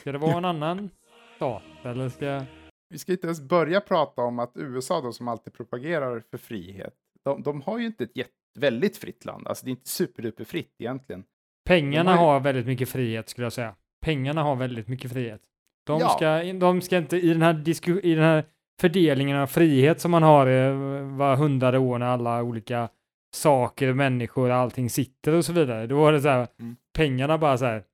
Ska 0.00 0.12
det 0.12 0.18
vara 0.18 0.36
en 0.38 0.44
annan 0.44 0.90
stat? 1.36 1.62
Eller 1.84 2.08
ska... 2.08 2.42
vi 2.88 2.98
ska 2.98 3.12
inte 3.12 3.26
ens 3.26 3.40
börja 3.40 3.80
prata 3.80 4.22
om 4.22 4.38
att 4.38 4.52
USA 4.54 5.00
då 5.00 5.12
som 5.12 5.28
alltid 5.28 5.52
propagerar 5.52 6.22
för 6.30 6.38
frihet, 6.38 6.94
de, 7.24 7.42
de 7.42 7.62
har 7.62 7.78
ju 7.78 7.86
inte 7.86 8.04
ett 8.04 8.16
jätte, 8.16 8.30
väldigt 8.58 8.96
fritt 8.96 9.24
land, 9.24 9.48
alltså 9.48 9.64
det 9.64 9.68
är 9.68 9.72
inte 9.72 9.88
superduper 9.88 10.44
fritt 10.44 10.74
egentligen. 10.78 11.24
Pengarna 11.64 12.16
har 12.16 12.26
har 12.32 12.40
väldigt 12.40 12.66
mycket 12.66 12.88
frihet 12.88 13.28
skulle 13.28 13.44
jag 13.44 13.52
säga. 13.52 13.74
Pengarna 14.04 14.42
har 14.42 14.56
väldigt 14.56 14.88
mycket 14.88 15.12
frihet. 15.12 15.40
De, 15.86 16.00
Ja. 16.00 16.08
ska, 16.08 16.42
de 16.52 16.80
ska 16.80 16.96
inte 16.98 17.16
i 17.16 17.28
den 17.28 17.42
här, 17.42 18.06
i 18.06 18.14
den 18.14 18.24
här 18.24 18.44
fördelningen 18.80 19.36
av 19.36 19.46
frihet 19.46 20.00
som 20.00 20.10
man 20.10 20.22
har 20.22 20.46
eh, 20.46 20.72
var 21.16 21.36
hundrade 21.36 21.78
år 21.78 21.98
när 21.98 22.06
alla 22.06 22.42
olika 22.42 22.88
saker, 23.34 23.92
människor, 23.92 24.50
allting 24.50 24.90
sitter 24.90 25.34
och 25.34 25.44
så 25.44 25.52
vidare. 25.52 25.86
Då 25.86 25.96
var 25.96 26.12
det 26.12 26.20
så 26.20 26.28
här, 26.28 26.46
Mm. 26.60 26.76
pengarna 26.92 27.38
bara 27.38 27.58
så 27.58 27.64
här. 27.64 27.84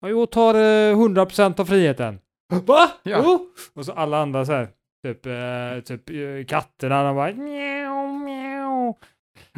"Ja, 0.00 0.08
Jag 0.08 0.30
tar 0.30 0.54
eh, 0.54 0.96
100% 0.96 1.60
av 1.60 1.64
friheten. 1.64 2.18
Va? 2.66 2.90
Ja. 3.02 3.20
Jo! 3.24 3.46
Och 3.74 3.84
så 3.84 3.92
alla 3.92 4.18
andra 4.18 4.44
så 4.44 4.52
här, 4.52 4.68
typ, 5.02 5.26
eh, 5.26 5.80
typ 5.84 6.10
eh, 6.10 6.46
katterna, 6.46 7.04
de 7.04 7.16
bara 7.16 7.32
mjau, 7.32 8.18
mjau. 8.18 8.94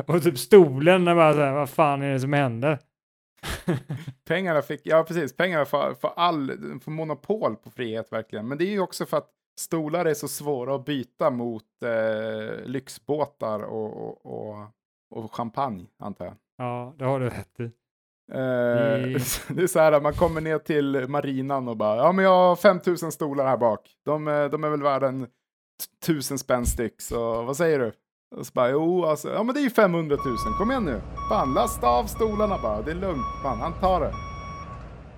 Och 0.07 0.23
typ 0.23 0.39
stolen, 0.39 1.05
de 1.05 1.17
bara 1.17 1.33
så 1.33 1.41
här, 1.41 1.53
vad 1.53 1.71
fan 1.71 2.03
är 2.03 2.13
det 2.13 2.21
som 2.21 2.33
händer? 2.33 2.79
Pengarna 4.29 4.63
fick, 4.63 4.81
ja 4.85 5.05
precis, 5.05 5.37
pengarna 5.37 5.65
får, 5.65 5.95
får 6.01 6.13
all, 6.17 6.51
får 6.85 6.91
monopol 6.91 7.57
på 7.57 7.71
frihet 7.71 8.13
verkligen. 8.13 8.49
Men 8.49 8.59
det 8.59 8.65
är 8.65 8.71
ju 8.71 8.81
också 8.81 9.07
för 9.07 9.17
att 9.17 9.31
stolar 9.61 10.05
är 10.05 10.15
så 10.15 10.29
svåra 10.29 10.75
att 10.75 10.85
byta 10.85 11.31
mot 11.31 11.65
eh, 11.85 12.65
lyxbåtar 12.65 13.61
och, 13.63 13.97
och, 13.97 14.27
och, 14.27 14.67
och 15.15 15.35
champagne, 15.35 15.87
antar 15.99 16.25
jag. 16.25 16.35
Ja, 16.59 16.95
det 16.99 17.05
har 17.05 17.21
du 17.21 17.29
rätt 17.29 17.61
i. 17.61 17.71
Eh, 18.35 18.93
Mm. 19.03 19.13
Det 19.49 19.63
är 19.63 19.67
så 19.67 19.79
här, 19.79 20.01
man 20.01 20.13
kommer 20.15 20.41
ner 20.41 20.59
till 20.59 21.09
marinan 21.09 21.69
och 21.69 21.77
bara, 21.77 21.97
ja 21.97 22.13
men 22.13 22.25
jag 22.25 22.31
har 22.31 22.57
5000 22.57 23.13
stolar 23.13 23.47
här 23.47 23.57
bak. 23.57 23.91
De, 24.05 24.29
eh, 24.29 24.45
de 24.45 24.65
är 24.65 24.69
väl 24.71 24.83
värda 24.83 25.09
en 25.09 25.27
tusen 26.07 26.39
spänn 26.39 26.67
styck, 26.67 27.01
så 27.01 27.43
vad 27.43 27.57
säger 27.57 27.79
du? 27.79 27.93
Och 28.37 28.47
så 28.47 28.53
bara, 28.53 28.71
jo 28.71 29.05
alltså, 29.05 29.33
ja 29.33 29.43
men 29.43 29.55
det 29.55 29.61
är 29.61 29.65
ju 29.65 29.71
500 29.71 30.17
000, 30.25 30.37
kom 30.59 30.71
igen 30.71 30.85
nu. 30.85 31.01
Fan, 31.29 31.55
lasta 31.55 31.87
av 31.87 32.05
stolarna 32.05 32.59
bara, 32.63 32.83
det 32.83 32.91
är 32.91 32.95
lugnt, 32.95 33.25
fan, 33.43 33.59
han 33.61 33.73
tar 33.81 34.01
det. 34.01 34.13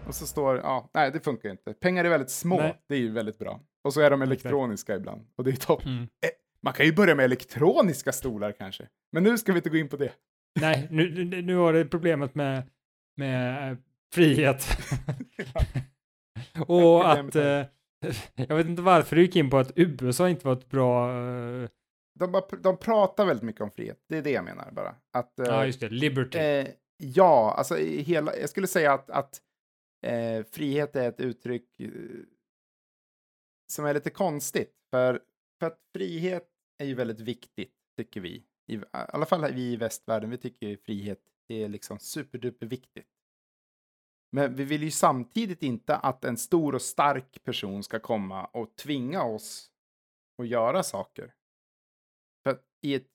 Och 0.09 0.14
så 0.14 0.27
står, 0.27 0.57
ja, 0.57 0.90
nej 0.94 1.11
det 1.11 1.20
funkar 1.20 1.50
inte. 1.50 1.72
Pengar 1.72 2.05
är 2.05 2.09
väldigt 2.09 2.31
små, 2.31 2.57
Nej. 2.57 2.83
det 2.88 2.94
är 2.94 2.98
ju 2.98 3.12
väldigt 3.12 3.38
bra. 3.38 3.61
Och 3.85 3.94
så 3.94 4.00
är 4.00 4.11
de 4.11 4.22
elektroniska 4.22 4.96
ibland, 4.96 5.22
och 5.38 5.44
det 5.44 5.50
är 5.50 5.57
topp. 5.57 5.85
Mm. 5.85 6.07
Man 6.62 6.72
kan 6.72 6.87
ju 6.87 6.92
börja 6.92 7.14
med 7.14 7.24
elektroniska 7.24 8.12
stolar 8.12 8.53
kanske. 8.53 8.85
Men 9.12 9.22
nu 9.22 9.38
ska 9.38 9.53
vi 9.53 9.59
inte 9.59 9.70
gå 9.70 9.77
in 9.77 9.88
på 9.88 9.96
det. 9.96 10.12
Nej, 10.61 10.88
nu, 10.90 11.24
nu 11.42 11.57
har 11.57 11.72
det 11.72 11.85
problemet 11.85 12.35
med, 12.35 12.62
med 13.16 13.72
eh, 13.72 13.79
frihet. 14.12 14.66
och 16.66 17.12
att, 17.12 17.35
eh, 17.35 17.66
jag 18.35 18.57
vet 18.57 18.66
inte 18.66 18.83
varför 18.83 19.16
du 19.16 19.22
gick 19.22 19.37
in 19.37 19.50
på 19.50 19.59
att 19.59 19.72
USA 19.77 20.29
inte 20.29 20.46
var 20.46 20.53
ett 20.53 20.68
bra, 20.68 21.11
eh, 21.11 21.68
De, 22.18 22.33
bara, 22.33 22.57
de 22.57 22.77
pratar 22.77 23.27
väldigt 23.27 23.44
mycket 23.44 23.61
om 23.61 23.70
frihet, 23.70 24.05
det 24.09 24.18
är 24.18 24.22
det 24.22 24.31
jag 24.31 24.44
menar 24.44 24.70
bara. 24.72 24.94
Att, 25.12 25.38
eh, 25.38 25.46
ja 25.46 25.66
just 25.66 25.81
det, 25.81 25.88
liberty. 25.88 26.38
Eh, 26.38 26.66
ja, 26.96 27.55
alltså 27.59 27.79
i 27.79 28.03
hela, 28.03 28.37
jag 28.37 28.50
skulle 28.50 28.66
säga 28.66 28.92
att, 28.92 29.11
att 29.11 29.42
eh, 30.07 30.44
frihet 30.53 30.96
är 30.96 31.09
ett 31.09 31.20
uttryck 31.20 31.68
som 33.72 33.85
är 33.85 33.94
lite 33.94 34.11
konstigt. 34.11 34.72
För, 34.90 35.20
för 35.59 35.66
att 35.66 35.79
frihet 35.94 36.48
är 36.79 36.87
ju 36.87 36.94
väldigt 36.94 37.20
viktigt, 37.20 37.74
tycker 37.96 38.20
vi. 38.20 38.44
I, 38.66 38.74
I 38.74 38.81
alla 38.92 39.27
fall 39.27 39.53
vi 39.53 39.72
i 39.72 39.77
västvärlden, 39.77 40.31
vi 40.31 40.38
tycker 40.38 40.66
ju 40.66 40.77
det 41.48 41.64
är 41.64 41.68
liksom 41.68 41.98
superduper 41.98 42.66
viktigt. 42.66 43.09
Men 44.33 44.54
vi 44.54 44.64
vill 44.64 44.83
ju 44.83 44.90
samtidigt 44.90 45.62
inte 45.62 45.96
att 45.96 46.24
en 46.24 46.37
stor 46.37 46.74
och 46.74 46.83
stark 46.83 47.44
person 47.44 47.83
ska 47.83 47.98
komma 47.98 48.44
och 48.44 48.76
tvinga 48.76 49.22
oss 49.22 49.70
att 50.42 50.48
göra 50.48 50.83
saker. 50.83 51.35
För 52.44 52.59
i 52.83 52.94
ett 52.94 53.07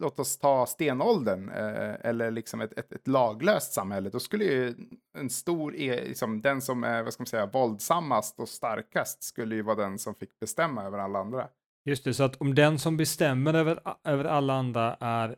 låt 0.00 0.18
oss 0.18 0.38
ta 0.38 0.66
stenåldern 0.66 1.48
eh, 1.48 1.94
eller 2.00 2.30
liksom 2.30 2.60
ett, 2.60 2.78
ett, 2.78 2.92
ett 2.92 3.08
laglöst 3.08 3.72
samhälle, 3.72 4.10
då 4.10 4.20
skulle 4.20 4.44
ju 4.44 4.74
en 5.18 5.30
stor, 5.30 5.76
e, 5.76 6.04
liksom, 6.04 6.42
den 6.42 6.60
som 6.60 6.84
är, 6.84 7.02
vad 7.02 7.12
ska 7.12 7.20
man 7.20 7.26
säga, 7.26 7.46
våldsammast 7.46 8.40
och 8.40 8.48
starkast 8.48 9.22
skulle 9.22 9.54
ju 9.54 9.62
vara 9.62 9.76
den 9.76 9.98
som 9.98 10.14
fick 10.14 10.38
bestämma 10.38 10.84
över 10.84 10.98
alla 10.98 11.18
andra. 11.18 11.48
Just 11.84 12.04
det, 12.04 12.14
så 12.14 12.22
att 12.22 12.36
om 12.36 12.54
den 12.54 12.78
som 12.78 12.96
bestämmer 12.96 13.54
över, 13.54 13.80
över 14.04 14.24
alla 14.24 14.54
andra 14.54 14.96
är 15.00 15.36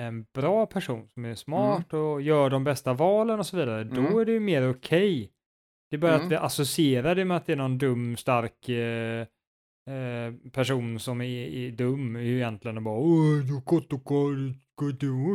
en 0.00 0.26
bra 0.34 0.66
person 0.66 1.08
som 1.08 1.24
är 1.24 1.34
smart 1.34 1.92
och 1.92 2.22
gör 2.22 2.50
de 2.50 2.64
bästa 2.64 2.92
valen 2.92 3.38
och 3.38 3.46
så 3.46 3.56
vidare, 3.56 3.84
då 3.84 4.00
Mm. 4.00 4.18
är 4.18 4.24
det 4.24 4.32
ju 4.32 4.40
mer 4.40 4.70
okej. 4.70 5.32
Det 5.90 5.96
är 5.96 6.00
bara 6.00 6.14
Mm. 6.14 6.26
att 6.26 6.32
vi 6.32 6.36
associerar 6.36 7.14
det 7.14 7.24
med 7.24 7.36
att 7.36 7.46
det 7.46 7.52
är 7.52 7.56
någon 7.56 7.78
dum, 7.78 8.16
stark 8.16 8.68
eh, 8.68 9.20
eh, 9.94 10.34
person 10.52 11.00
som 11.00 11.20
är, 11.20 11.24
är 11.48 11.70
dum 11.70 12.16
är 12.16 12.20
ju 12.20 12.36
egentligen 12.36 12.76
och 12.76 12.82
bara 12.82 13.00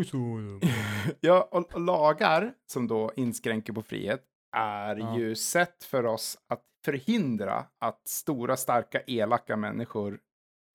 så. 0.08 0.60
Ja, 1.20 1.48
och 1.52 1.80
lagar 1.82 2.54
som 2.72 2.88
då 2.88 3.12
inskränker 3.16 3.74
på 3.74 3.82
frihet 3.82 4.22
är 4.58 4.96
Ja. 4.96 5.18
ju 5.20 5.36
sätt 5.36 5.84
för 5.84 6.06
oss 6.06 6.38
att 6.50 6.62
förhindra 6.86 7.66
att 7.80 8.08
stora, 8.08 8.58
starka, 8.58 9.02
elaka 9.08 9.58
människor 9.58 10.20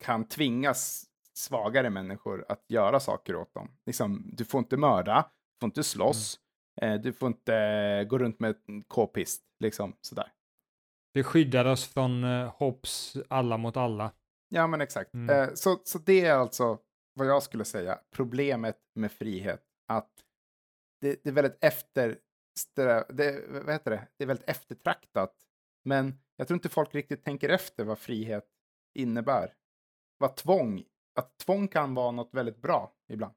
kan 0.04 0.28
tvingas 0.28 1.04
svagare 1.38 1.90
människor 1.90 2.44
att 2.48 2.64
göra 2.68 3.00
saker 3.00 3.36
åt 3.36 3.54
dem. 3.54 3.68
Liksom, 3.86 4.30
du 4.32 4.44
får 4.44 4.58
inte 4.58 4.76
mörda, 4.76 5.30
du 5.54 5.60
får 5.60 5.66
inte 5.66 5.84
slåss, 5.84 6.40
eh, 6.80 6.94
du 6.94 7.12
får 7.12 7.26
inte 7.28 7.54
eh, 7.54 8.04
gå 8.04 8.18
runt 8.18 8.40
med 8.40 8.56
k-pist, 8.88 9.42
liksom 9.60 9.96
sådär. 10.00 10.32
Det 11.14 11.24
skyddar 11.24 11.64
oss 11.64 11.86
från 11.86 12.24
eh, 12.24 12.54
Hobbes 12.54 13.16
alla 13.28 13.56
mot 13.56 13.76
alla. 13.76 14.12
Ja, 14.48 14.66
men 14.66 14.80
exakt. 14.80 15.14
Mm. 15.14 15.36
Eh, 15.36 15.54
så, 15.54 15.80
så 15.84 15.98
det 15.98 16.24
är 16.24 16.34
alltså 16.34 16.78
vad 17.14 17.26
jag 17.26 17.42
skulle 17.42 17.64
säga 17.64 17.98
problemet 18.10 18.78
med 18.94 19.12
frihet. 19.12 19.62
Att 19.88 20.12
det, 21.00 21.20
det 21.24 21.30
är 21.30 21.34
väldigt 21.34 21.58
efter... 21.64 22.18
Det, 23.08 23.48
vad 23.48 23.72
heter 23.72 23.90
det? 23.90 24.08
Det 24.16 24.24
är 24.24 24.28
väldigt 24.28 24.48
eftertraktat. 24.48 25.34
Men 25.84 26.18
jag 26.36 26.48
tror 26.48 26.56
inte 26.56 26.68
folk 26.68 26.94
riktigt 26.94 27.24
tänker 27.24 27.48
efter 27.48 27.84
vad 27.84 27.98
frihet 27.98 28.46
innebär. 28.94 29.54
vara 30.18 30.32
tvång. 30.32 30.84
Att 31.18 31.38
tvång 31.38 31.68
kan 31.68 31.94
vara 31.94 32.10
något 32.10 32.34
väldigt 32.34 32.62
bra 32.62 32.92
ibland. 33.08 33.34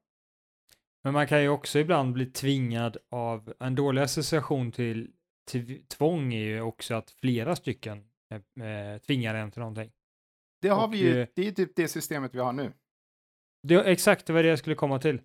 Men 1.04 1.12
man 1.12 1.26
kan 1.26 1.42
ju 1.42 1.48
också 1.48 1.78
ibland 1.78 2.12
bli 2.12 2.26
tvingad 2.26 2.96
av 3.10 3.54
en 3.60 3.74
dålig 3.74 4.02
association 4.02 4.72
till, 4.72 5.10
till 5.50 5.86
tvång 5.86 6.34
är 6.34 6.44
ju 6.44 6.60
också 6.60 6.94
att 6.94 7.10
flera 7.10 7.56
stycken 7.56 8.04
eh, 8.30 9.00
tvingar 9.06 9.34
en 9.34 9.50
till 9.50 9.60
någonting. 9.60 9.92
Det 10.60 10.68
har 10.68 10.86
Och, 10.86 10.94
vi 10.94 10.98
ju, 10.98 11.20
eh, 11.20 11.28
det 11.34 11.42
är 11.42 11.46
ju 11.46 11.52
typ 11.52 11.76
det 11.76 11.88
systemet 11.88 12.34
vi 12.34 12.38
har 12.38 12.52
nu. 12.52 12.72
Det 13.62 13.74
är 13.74 13.84
exakt 13.84 14.30
vad 14.30 14.44
det 14.44 14.48
jag 14.48 14.58
skulle 14.58 14.76
komma 14.76 14.98
till. 14.98 15.20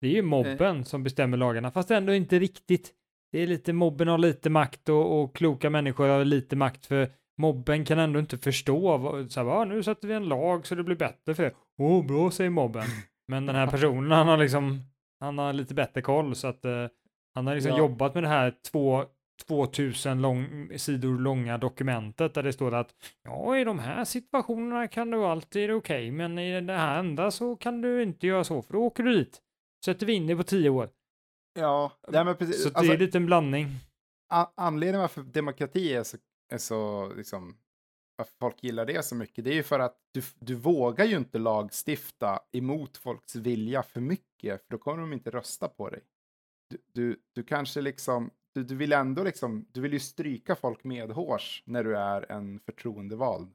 Det 0.00 0.06
är 0.06 0.12
ju 0.12 0.22
mobben 0.22 0.84
som 0.84 1.02
bestämmer 1.02 1.36
lagarna, 1.36 1.70
fast 1.70 1.90
ändå 1.90 2.14
inte 2.14 2.38
riktigt. 2.38 2.94
Det 3.32 3.38
är 3.38 3.46
lite 3.46 3.72
mobben 3.72 4.08
har 4.08 4.18
lite 4.18 4.50
makt 4.50 4.88
och, 4.88 5.22
och 5.22 5.36
kloka 5.36 5.70
människor 5.70 6.08
har 6.08 6.24
lite 6.24 6.56
makt 6.56 6.86
för 6.86 7.12
mobben 7.42 7.84
kan 7.84 7.98
ändå 7.98 8.18
inte 8.20 8.38
förstå. 8.38 8.96
vad- 8.98 9.30
Så 9.32 9.40
här, 9.40 9.44
"Va, 9.44 9.64
nu 9.64 9.82
sätter 9.82 10.08
vi 10.08 10.14
en 10.14 10.28
lag 10.28 10.66
så 10.66 10.74
det 10.74 10.82
blir 10.84 10.96
bättre 10.96 11.34
för 11.34 11.42
det. 11.42 11.52
Åh, 11.78 12.06
bra 12.06 12.30
säger 12.30 12.50
mobben. 12.50 12.84
Men 13.28 13.46
den 13.46 13.56
här 13.56 13.66
personen, 13.70 14.10
han 14.10 14.28
har 14.28 14.36
liksom, 14.36 14.80
han 15.20 15.38
har 15.38 15.52
lite 15.52 15.74
bättre 15.74 16.02
koll 16.02 16.34
så 16.34 16.46
att 16.48 16.64
eh, 16.64 16.86
han 17.34 17.46
har 17.46 17.54
liksom 17.54 17.70
Ja. 17.72 17.78
jobbat 17.78 18.14
med 18.14 18.22
det 18.22 18.28
här 18.28 18.54
två 18.72 19.04
2000 19.48 20.22
lång, 20.22 20.68
sidor 20.76 21.18
långa 21.18 21.58
dokumentet 21.58 22.34
där 22.34 22.42
det 22.42 22.52
står 22.52 22.74
att 22.74 22.94
ja, 23.24 23.56
i 23.58 23.64
de 23.64 23.78
här 23.78 24.04
situationerna 24.04 24.88
kan 24.88 25.10
du 25.10 25.24
alltid 25.24 25.62
är 25.70 25.74
okej, 25.76 26.10
men 26.10 26.38
i 26.38 26.60
det 26.60 26.72
här 26.76 26.98
andra 26.98 27.30
så 27.30 27.56
kan 27.56 27.80
du 27.82 28.02
inte 28.02 28.26
göra 28.26 28.44
så, 28.44 28.62
för 28.62 28.72
då 28.72 28.78
åker 28.84 29.02
du 29.02 29.12
dit. 29.14 29.40
Sätter 29.84 30.06
vi 30.06 30.12
in 30.12 30.26
det 30.26 30.36
på 30.36 30.42
tio 30.42 30.70
år. 30.70 30.88
Ja, 31.58 31.92
nej, 32.08 32.24
men 32.24 32.36
precis. 32.36 32.62
Så 32.62 32.68
det 32.68 32.76
Alltså, 32.76 32.92
är 32.92 32.98
lite 32.98 33.18
en 33.18 33.26
blandning. 33.26 33.66
a- 34.34 34.50
anledningen 34.56 35.00
varför 35.00 35.22
demokrati 35.22 35.94
är 35.94 36.02
så, 36.02 36.16
så 36.58 37.12
liksom, 37.14 37.56
varför 38.16 38.32
folk 38.38 38.64
gillar 38.64 38.86
det 38.86 39.04
så 39.04 39.14
mycket, 39.14 39.44
det 39.44 39.50
är 39.50 39.54
ju 39.54 39.62
för 39.62 39.78
att 39.80 39.96
du, 40.12 40.22
du 40.38 40.54
vågar 40.54 41.04
ju 41.04 41.16
inte 41.16 41.38
lagstifta 41.38 42.40
emot 42.52 42.96
folks 42.96 43.36
vilja 43.36 43.82
för 43.82 44.00
mycket, 44.00 44.60
för 44.62 44.70
då 44.70 44.78
kommer 44.78 45.00
de 45.00 45.12
inte 45.12 45.30
rösta 45.30 45.68
på 45.68 45.90
dig. 45.90 46.00
Du, 46.70 46.78
du, 46.92 47.16
du 47.32 47.42
kanske 47.42 47.80
liksom, 47.80 48.30
du, 48.54 48.64
du 48.64 48.74
vill 48.76 48.92
ändå 48.92 49.22
liksom, 49.24 49.66
du 49.72 49.80
vill 49.80 49.92
ju 49.92 50.00
stryka 50.00 50.56
folk 50.56 50.84
medhårs 50.84 51.62
när 51.66 51.84
du 51.84 51.96
är 51.96 52.32
en 52.32 52.60
förtroendevald. 52.60 53.52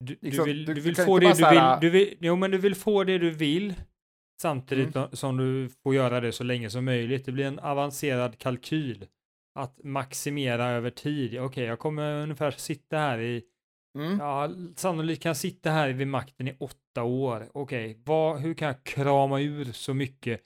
Du, 0.00 0.14
du 0.14 0.18
Liksom, 0.26 0.44
vill, 0.44 0.58
du- 0.58 0.64
du 0.64 0.74
du 0.74 0.80
vill 0.80 0.96
kan 0.96 1.06
få 1.06 1.18
det 1.18 1.38
du 1.38 1.44
här- 1.44 1.80
vill, 1.80 1.90
du 1.90 1.98
vill, 1.98 2.16
jo 2.20 2.36
men 2.36 2.50
du 2.50 2.58
vill 2.58 2.74
få 2.74 3.04
det 3.04 3.18
du 3.18 3.30
vill 3.30 3.74
samtidigt 4.42 4.96
Mm. 4.96 5.08
som 5.12 5.36
du 5.36 5.68
får 5.68 5.94
göra 5.94 6.20
det 6.20 6.32
så 6.32 6.44
länge 6.44 6.70
som 6.70 6.84
möjligt. 6.84 7.24
Det 7.24 7.32
blir 7.32 7.44
en 7.44 7.58
avancerad 7.58 8.38
kalkyl 8.38 9.06
att 9.54 9.84
maximera 9.84 10.66
över 10.66 10.90
tid. 10.90 11.40
Okej, 11.40 11.64
jag 11.64 11.78
kommer 11.78 12.22
ungefär 12.22 12.50
sitta 12.50 12.98
här 12.98 13.18
i 13.18 13.44
Mm. 13.98 14.18
Ja, 14.18 14.50
sannolikt 14.76 15.22
kan 15.22 15.30
jag 15.30 15.36
sitta 15.36 15.70
här 15.70 15.88
vid 15.92 16.08
makten 16.08 16.48
i 16.48 16.56
åtta 16.60 17.02
år. 17.02 17.48
Okej, 17.54 18.02
vad, 18.04 18.40
hur 18.40 18.54
kan 18.54 18.68
jag 18.68 18.84
krama 18.84 19.40
ur 19.40 19.64
så 19.64 19.94
mycket 19.94 20.40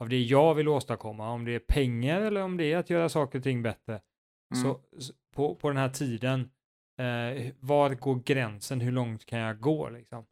av 0.00 0.08
det 0.08 0.22
jag 0.22 0.54
vill 0.54 0.68
åstadkomma? 0.68 1.30
Om 1.30 1.44
det 1.44 1.52
är 1.52 1.58
pengar 1.58 2.20
eller 2.20 2.42
om 2.42 2.56
det 2.56 2.72
är 2.72 2.76
att 2.76 2.90
göra 2.90 3.08
saker 3.08 3.38
och 3.38 3.42
ting 3.42 3.62
bättre. 3.62 4.00
Mm. 4.54 4.62
Så 4.62 4.80
på, 5.34 5.54
på 5.54 5.68
den 5.68 5.76
här 5.76 5.88
tiden, 5.88 6.40
eh, 6.98 7.52
var 7.60 7.94
går 7.94 8.22
gränsen? 8.24 8.80
Hur 8.80 8.92
långt 8.92 9.26
kan 9.26 9.38
jag 9.38 9.60
gå 9.60 9.88
liksom? 9.88 10.26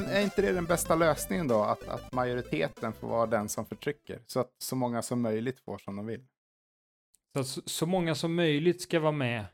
Men 0.00 0.10
är 0.10 0.20
inte 0.20 0.42
det 0.42 0.52
den 0.52 0.64
bästa 0.64 0.94
lösningen 0.94 1.48
då, 1.48 1.62
att, 1.62 1.88
att 1.88 2.12
majoriteten 2.12 2.92
får 2.92 3.08
vara 3.08 3.26
den 3.26 3.48
som 3.48 3.66
förtrycker, 3.66 4.22
så 4.26 4.40
att 4.40 4.50
så 4.58 4.76
många 4.76 5.02
som 5.02 5.20
möjligt 5.20 5.60
får 5.60 5.78
som 5.78 5.96
de 5.96 6.06
vill? 6.06 6.26
Så, 7.34 7.40
att 7.40 7.70
så, 7.70 7.86
många 7.86 8.14
som 8.14 8.34
möjligt 8.34 8.80
ska 8.80 9.00
vara 9.00 9.12
med. 9.12 9.44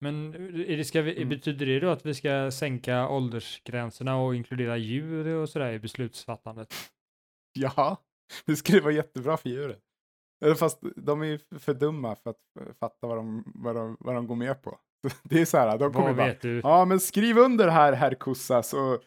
Men 0.00 0.32
det 0.52 0.84
ska 0.84 1.00
Mm. 1.00 1.28
betyder 1.28 1.66
det 1.66 1.80
då 1.80 1.88
att 1.88 2.06
vi 2.06 2.14
ska 2.14 2.50
sänka 2.50 3.08
åldersgränserna 3.08 4.16
och 4.16 4.34
inkludera 4.34 4.76
djur 4.76 5.26
och 5.26 5.48
sådär 5.48 5.72
i 5.72 5.78
beslutsfattandet? 5.78 6.74
Ja, 7.52 7.96
det 8.46 8.56
skulle 8.56 8.80
vara 8.80 8.92
jättebra 8.92 9.36
för 9.36 9.48
djuren. 9.48 9.80
Fast 10.58 10.78
de 10.96 11.22
är 11.22 11.26
ju 11.26 11.38
för 11.58 11.74
dumma 11.74 12.16
för 12.16 12.30
att 12.30 12.76
fatta 12.80 13.06
vad 13.06 13.16
de, 13.16 13.52
vad 13.54 13.76
de, 13.76 13.96
vad 14.00 14.14
de 14.14 14.26
går 14.26 14.36
med 14.36 14.62
på. 14.62 14.78
Det 15.22 15.40
är 15.40 15.44
så 15.44 15.58
här, 15.58 15.78
de 15.78 15.92
kommer 15.92 16.14
bara, 16.14 16.34
ja 16.62 16.84
men 16.84 17.00
skriv 17.00 17.38
under 17.38 17.68
här 17.68 17.92
herr 17.92 18.14
kossa 18.14 18.62
så 18.62 18.98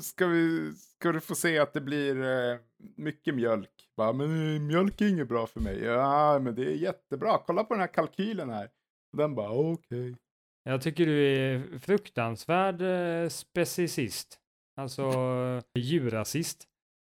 ska, 0.00 0.26
vi, 0.26 0.72
ska 0.74 1.12
du 1.12 1.20
få 1.20 1.34
se 1.34 1.58
att 1.58 1.72
det 1.72 1.80
blir 1.80 2.22
eh, 2.22 2.58
mycket 2.96 3.34
mjölk. 3.34 3.70
Bara, 3.96 4.12
men 4.12 4.54
eh, 4.54 4.60
mjölk 4.60 5.00
är 5.00 5.08
inget 5.08 5.28
bra 5.28 5.46
för 5.46 5.60
mig. 5.60 5.82
Ja, 5.84 6.38
men 6.38 6.54
det 6.54 6.62
är 6.62 6.74
jättebra. 6.74 7.38
Kolla 7.46 7.64
på 7.64 7.74
den 7.74 7.80
här 7.80 7.94
kalkylen 7.94 8.50
här. 8.50 8.68
Den 9.16 9.34
bara, 9.34 9.50
okej. 9.50 10.16
Jag 10.64 10.82
tycker 10.82 11.06
du 11.06 11.26
är 11.26 11.78
fruktansvärd 11.78 12.82
eh, 12.82 13.28
specicist. 13.28 14.38
Alltså 14.76 15.02
eh, 15.02 15.62
djurrasist. 15.82 16.64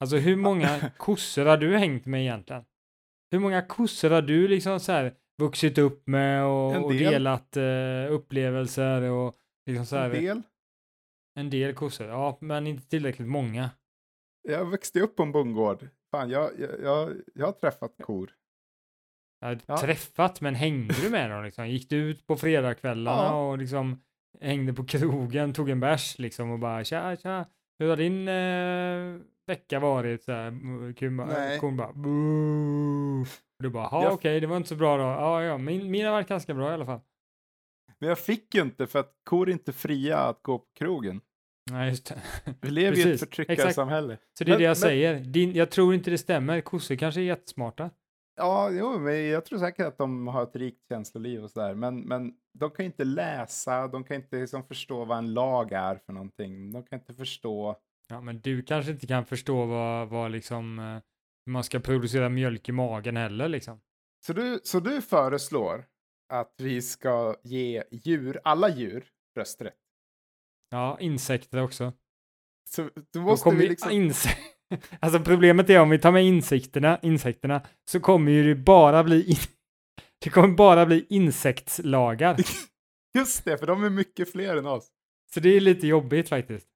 Alltså 0.01 0.17
hur 0.17 0.37
många 0.37 0.91
kossor 0.97 1.45
har 1.45 1.57
du 1.57 1.77
hängt 1.77 2.07
med 2.07 2.21
egentligen? 2.21 2.65
Hur 3.31 3.39
många 3.39 3.63
kossor 3.63 4.11
har 4.11 4.23
du 4.23 4.49
liksom 4.49 4.81
så 4.81 4.93
här 4.93 5.15
vuxit 5.39 5.79
upp 5.79 6.07
med 6.07 6.45
och, 6.45 6.85
och 6.85 6.93
del. 6.93 7.13
delat 7.13 7.57
eh, 7.57 8.13
upplevelser 8.13 9.03
och 9.03 9.37
liksom 9.67 9.87
så 9.87 9.97
här, 9.97 10.11
En 10.11 10.25
del. 10.25 10.43
En 11.35 11.51
del 11.51 11.75
kossor? 11.75 12.07
Ja, 12.07 12.39
men 12.41 12.67
inte 12.67 12.89
tillräckligt 12.89 13.29
många. 13.29 13.71
Jag 14.49 14.65
växte 14.71 15.01
upp 15.01 15.17
på 15.17 15.23
en 15.23 15.33
bondgård. 15.33 15.89
Fan, 16.11 16.31
jag, 16.31 16.51
jag, 16.59 16.71
jag, 16.83 17.13
jag 17.35 17.47
har 17.47 17.53
träffat 17.53 17.95
kor. 18.03 18.31
Jag 19.41 19.49
har 19.49 19.59
Ja. 19.67 19.79
träffat, 19.79 20.41
men 20.41 20.55
hängde 20.55 20.95
du 21.03 21.11
med 21.11 21.31
dem 21.31 21.45
liksom? 21.45 21.69
Gick 21.69 21.89
du 21.91 21.97
ut 21.97 22.27
på 22.27 22.37
fredagskvällarna 22.37 23.23
Ja. 23.23 23.49
och 23.51 23.59
liksom 23.59 24.03
hängde 24.41 24.73
på 24.73 24.85
krogen, 24.85 25.53
tog 25.53 25.71
en 25.71 25.81
bärs 25.81 26.19
liksom 26.19 26.51
och 26.51 26.59
bara 26.59 26.85
tja, 26.85 27.17
tja, 27.17 27.45
hur 27.79 27.89
har 27.89 27.97
din 27.97 28.29
eh, 28.29 29.27
vecka 29.47 29.81
varit? 29.81 30.23
Så 30.23 30.33
här. 30.33 31.59
Kon 31.59 31.77
bara 31.77 31.93
boo. 31.93 33.25
Du 33.59 33.69
bara, 33.71 33.89
ja 33.93 34.11
okej, 34.13 34.41
det 34.41 34.47
var 34.47 34.57
inte 34.57 34.69
så 34.69 34.77
bra 34.77 34.97
då. 34.97 35.03
Ja, 35.03 35.43
ja, 35.43 35.59
min, 35.59 35.91
min 35.91 36.05
har 36.07 36.13
varit 36.13 36.29
ganska 36.29 36.55
bra 36.55 36.71
i 36.71 36.75
alla 36.75 36.87
fall. 36.87 37.01
Men 38.03 38.09
jag 38.09 38.19
fick 38.19 38.55
ju 38.55 38.61
inte 38.63 38.87
för 38.87 38.99
att 38.99 39.13
kor 39.25 39.49
är 39.49 39.53
inte 39.53 39.73
fria 39.73 40.19
att 40.19 40.43
gå 40.43 40.59
på 40.59 40.67
krogen. 40.79 41.21
Nej, 41.71 41.89
just 41.89 42.07
det. 42.07 42.23
Vi 42.61 42.71
lever 42.71 42.97
ju 42.97 43.09
i 43.09 43.13
ett 43.13 43.21
förtryckarsamhälle. 43.21 44.19
Så 44.39 44.45
det 44.45 44.49
är 44.51 44.53
Men- 44.53 44.59
det 44.59 44.65
jag 44.65 44.71
men- 44.71 44.77
säger. 44.77 45.21
Din, 45.21 45.53
jag 45.53 45.71
tror 45.71 45.95
inte 45.95 46.11
det 46.11 46.19
stämmer. 46.19 46.61
Kossor 46.61 46.95
kanske 46.97 47.21
är 47.21 47.25
jättesmarta. 47.25 47.91
Ja, 48.37 48.71
jo, 48.71 48.99
men 48.99 49.27
jag 49.29 49.45
tror 49.45 49.59
säkert 49.59 49.87
att 49.87 49.99
de 49.99 50.27
har 50.27 50.43
ett 50.43 50.57
rikt 50.57 50.89
känsloliv 50.89 51.45
och 51.45 51.51
sådär. 51.51 51.75
Men, 51.75 52.01
men 52.01 52.33
de 52.59 52.71
kan 52.71 52.87
inte 52.87 53.05
läsa, 53.05 53.89
de 53.89 54.05
kan 54.05 54.17
inte 54.17 54.37
liksom 54.37 54.65
förstå 54.65 55.05
vad 55.05 55.19
en 55.19 55.35
lag 55.35 55.73
är 55.73 55.97
för 56.07 56.13
någonting. 56.13 56.73
De 56.73 56.83
kan 56.83 56.99
inte 56.99 57.15
förstå. 57.15 57.77
Ja, 58.09 58.21
men 58.21 58.41
du 58.41 58.63
kanske 58.63 58.93
inte 58.93 59.07
kan 59.07 59.25
förstå 59.25 59.67
vad, 59.67 60.09
vad 60.09 60.31
liksom, 60.31 60.79
eh, 60.79 60.85
hur 61.47 61.53
man 61.53 61.65
ska 61.65 61.81
producera 61.81 62.29
mjölk 62.29 62.69
i 62.69 62.73
magen 62.73 63.17
heller 63.17 63.49
liksom. 63.49 63.81
Så 64.27 64.33
du, 64.33 64.61
så 64.65 64.81
du 64.81 65.03
föreslår 65.03 65.85
att 66.33 66.55
vi 66.59 66.83
ska 66.83 67.37
ge 67.43 67.83
djur, 67.91 68.41
alla 68.45 68.69
djur, 68.69 69.05
rösträtt. 69.37 69.75
Ja, 70.71 70.97
insekter 71.01 71.63
också. 71.63 71.93
Så 72.71 72.83
då 72.83 72.91
Då 73.13 73.21
måste 73.21 73.45
kommer 73.45 73.59
vi 73.59 73.69
liksom... 73.69 73.91
inse- 73.91 74.37
alltså 75.01 75.21
problemet 75.21 75.71
är 75.71 75.81
om 75.81 75.91
vi 75.91 75.99
tar 75.99 76.13
med 76.13 76.25
insekterna, 76.25 76.99
insekterna 77.03 77.67
så 77.91 78.01
kommer 78.01 78.33
ju 78.33 78.55
det 78.55 78.61
bara 78.61 79.05
bli 79.05 79.31
in... 79.31 79.37
det 80.25 80.31
kommer 80.31 80.49
bara 80.57 80.87
bli 80.87 81.07
insektslagar. 81.09 82.37
Just 83.19 83.45
det, 83.45 83.59
för 83.59 83.67
de 83.67 83.85
är 83.85 83.91
mycket 83.91 84.33
fler 84.33 84.57
än 84.57 84.67
oss. 84.67 84.89
så 85.35 85.41
det 85.41 85.57
är 85.57 85.61
lite 85.61 85.87
jobbigt 85.87 86.29
faktiskt. 86.29 86.69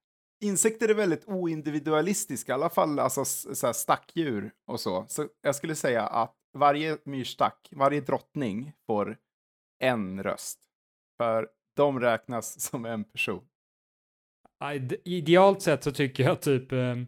Insekter 0.43 0.89
är 0.89 0.93
väldigt 0.93 1.27
oindividualistiska, 1.27 2.51
i 2.51 2.53
alla 2.55 2.69
fall 2.69 2.99
alltså, 2.99 3.25
så 3.55 3.73
stackdjur 3.73 4.51
och 4.67 4.79
så. 4.79 5.05
Så 5.07 5.27
jag 5.41 5.55
skulle 5.55 5.75
säga 5.75 6.03
att 6.07 6.35
varje 6.57 6.97
myrstack, 7.05 7.67
varje 7.71 8.01
drottning 8.01 8.73
får 8.87 9.17
en 9.79 10.23
röst. 10.23 10.59
För 11.17 11.47
de 11.75 11.99
räknas 11.99 12.61
som 12.69 12.85
en 12.85 13.03
person. 13.03 13.43
Ja, 14.59 14.73
ide- 14.73 14.97
Idealt 15.05 15.61
sett 15.61 15.83
så 15.83 15.91
tycker 15.91 16.23
jag 16.23 16.41
typ 16.41 16.71
ehm, 16.71 17.07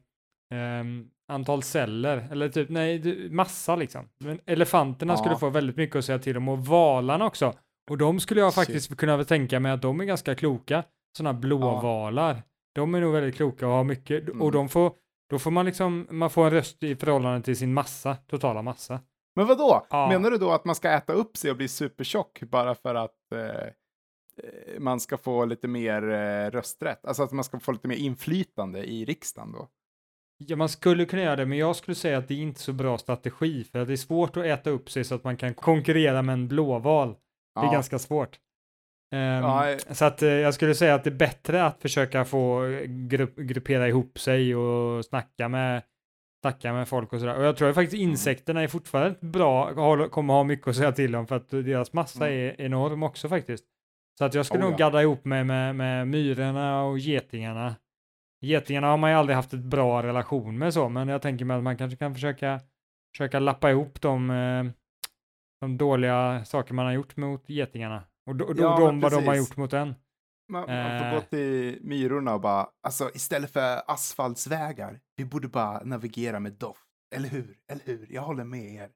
ehm, 0.54 1.10
antal 1.28 1.64
celler, 1.64 2.28
eller 2.32 2.50
typ, 2.50 2.70
nej, 2.70 3.30
massa 3.30 3.76
liksom. 3.76 4.10
Men 4.20 4.40
elefanterna 4.46 5.14
Ja. 5.14 5.18
skulle 5.18 5.38
få 5.38 5.50
väldigt 5.50 5.76
mycket 5.78 5.96
att 5.96 6.06
säga 6.06 6.20
till 6.20 6.38
om 6.38 6.50
och 6.50 6.66
valarna 6.66 7.26
också. 7.26 7.54
Och 7.92 7.98
de 7.98 8.20
skulle 8.20 8.42
jag 8.42 8.54
Shit. 8.54 8.66
faktiskt 8.66 8.98
kunna 8.98 9.24
tänka 9.24 9.60
mig 9.60 9.72
att 9.72 9.82
de 9.82 10.00
är 10.02 10.06
ganska 10.06 10.36
kloka. 10.36 10.84
Sådana 11.18 11.40
blåvalar. 11.40 12.44
De 12.76 12.96
är 12.96 13.02
nog 13.02 13.14
väldigt 13.14 13.36
kloka 13.36 13.68
och 13.68 13.74
har 13.74 13.84
mycket, 13.84 14.28
Mm. 14.30 14.42
och 14.42 14.52
de 14.52 14.70
får, 14.70 14.94
då 15.30 15.40
får 15.40 15.52
man 15.52 15.66
liksom, 15.66 16.08
man 16.10 16.30
får 16.30 16.46
en 16.46 16.52
röst 16.52 16.84
i 16.84 16.96
förhållande 16.96 17.42
till 17.42 17.58
sin 17.58 17.74
massa, 17.74 18.16
totala 18.16 18.62
massa. 18.62 19.00
Men 19.36 19.48
vad 19.48 19.58
då? 19.58 19.86
Ja. 19.90 20.10
Menar 20.10 20.32
du 20.32 20.38
då 20.38 20.52
att 20.52 20.66
man 20.66 20.76
ska 20.76 20.90
äta 20.92 21.14
upp 21.14 21.38
sig 21.38 21.52
och 21.52 21.58
bli 21.58 21.68
supertjock 21.68 22.40
bara 22.42 22.76
för 22.76 22.96
att 22.96 23.32
eh, 23.36 23.40
eh, 23.40 24.80
man 24.80 25.00
ska 25.00 25.18
få 25.18 25.46
lite 25.46 25.68
mer 25.68 26.10
eh, 26.10 26.52
rösträtt? 26.52 27.06
Alltså 27.06 27.24
att 27.24 27.32
man 27.32 27.44
ska 27.44 27.60
få 27.60 27.72
lite 27.72 27.88
mer 27.88 27.96
inflytande 27.96 28.84
i 28.84 29.06
riksdagen 29.06 29.52
då? 29.52 29.68
Ja, 30.38 30.56
man 30.56 30.70
skulle 30.70 31.06
kunna 31.06 31.22
göra 31.22 31.36
det, 31.36 31.46
men 31.46 31.58
jag 31.58 31.76
skulle 31.76 31.96
säga 31.96 32.18
att 32.18 32.28
det 32.28 32.34
är 32.34 32.38
inte 32.38 32.62
så 32.62 32.74
bra 32.74 32.98
strategi, 32.98 33.64
för 33.64 33.80
att 33.80 33.88
det 33.88 33.94
är 33.94 33.98
svårt 33.98 34.38
att 34.38 34.46
äta 34.46 34.70
upp 34.70 34.92
sig 34.92 35.04
så 35.04 35.16
att 35.16 35.24
man 35.24 35.38
kan 35.38 35.54
konkurrera 35.54 36.22
med 36.22 36.34
en 36.34 36.48
blåval. 36.48 37.16
Det 37.56 37.68
är 37.68 37.72
ganska 37.72 38.00
svårt. 38.00 38.40
Ehm, 39.12 39.44
Ja, 39.44 39.70
eh. 39.70 39.78
så 39.78 40.06
att 40.06 40.22
eh, 40.22 40.30
jag 40.30 40.54
skulle 40.54 40.76
säga 40.76 40.96
att 40.96 41.04
det 41.04 41.10
är 41.10 41.16
bättre 41.16 41.66
att 41.66 41.82
försöka 41.82 42.26
få 42.26 42.66
eh, 42.66 42.82
grupp, 42.86 43.36
gruppera 43.36 43.88
ihop 43.88 44.20
sig 44.20 44.56
och 44.56 45.06
snacka 45.06 45.50
med, 45.50 45.84
snacka 46.42 46.74
med 46.74 46.88
folk 46.88 47.14
och 47.14 47.20
sådär. 47.20 47.38
Och 47.38 47.44
jag 47.44 47.58
tror 47.58 47.74
faktiskt 47.74 47.94
Mm. 48.02 48.10
insekterna 48.12 48.62
är 48.62 48.68
fortfarande 48.68 49.18
bra, 49.22 49.74
kommer 50.10 50.34
ha 50.34 50.44
mycket 50.44 50.68
att 50.68 50.76
säga 50.76 50.92
till 50.92 51.16
om 51.16 51.28
för 51.28 51.36
att 51.36 51.50
deras 51.50 51.94
massa 51.94 52.28
Mm. 52.28 52.40
är 52.40 52.62
enorm 52.62 53.04
också 53.04 53.30
faktiskt. 53.30 53.66
Så 54.18 54.26
att 54.26 54.34
jag 54.34 54.46
skulle 54.46 54.64
Oh, 54.64 54.70
nog 54.70 54.74
ja. 54.74 54.86
gadda 54.86 55.02
ihop 55.02 55.26
mig 55.26 55.44
med, 55.44 55.76
med 55.76 56.08
myrorna 56.08 56.84
och 56.84 57.00
getingarna. 57.00 57.76
Getingarna 58.42 58.88
har 58.88 58.98
man 58.98 59.10
ju 59.12 59.16
aldrig 59.18 59.36
haft 59.36 59.54
ett 59.54 59.60
bra 59.64 60.04
relation 60.04 60.58
med 60.58 60.74
så, 60.74 60.90
men 60.90 61.08
jag 61.08 61.22
tänker 61.22 61.46
mig 61.46 61.58
att 61.58 61.64
man 61.64 61.78
kanske 61.78 61.98
kan 61.98 62.14
försöka, 62.14 62.60
försöka 63.14 63.40
lappa 63.40 63.72
ihop 63.72 64.02
de, 64.02 64.30
eh, 64.30 64.64
de 65.62 65.78
dåliga 65.78 66.46
saker 66.46 66.74
man 66.74 66.86
har 66.86 66.94
gjort 66.94 67.18
mot 67.18 67.50
getingarna. 67.50 68.04
Och 68.26 68.36
då, 68.36 68.54
då, 68.54 68.64
Ja, 68.64 68.80
de, 68.80 69.00
vad 69.00 69.12
de 69.12 69.16
har 69.16 69.22
precis. 69.34 69.50
gjort 69.50 69.58
mot 69.58 69.74
en. 69.74 69.96
Man, 70.50 70.62
man 70.68 71.00
får 71.00 71.06
Eh. 71.08 71.14
gå 71.14 71.22
till 71.22 71.80
myrorna 71.82 72.34
och 72.34 72.42
bara, 72.42 72.70
alltså 72.84 73.12
istället 73.14 73.52
för 73.52 73.82
asfaltsvägar, 73.88 75.00
vi 75.16 75.26
borde 75.26 75.48
bara 75.48 75.84
navigera 75.84 76.40
med 76.40 76.54
doft. 76.54 76.86
Eller 77.16 77.30
hur? 77.30 77.58
Eller 77.72 77.82
hur? 77.86 78.08
Jag 78.10 78.22
håller 78.22 78.44
med 78.44 78.74
er. 78.74 78.90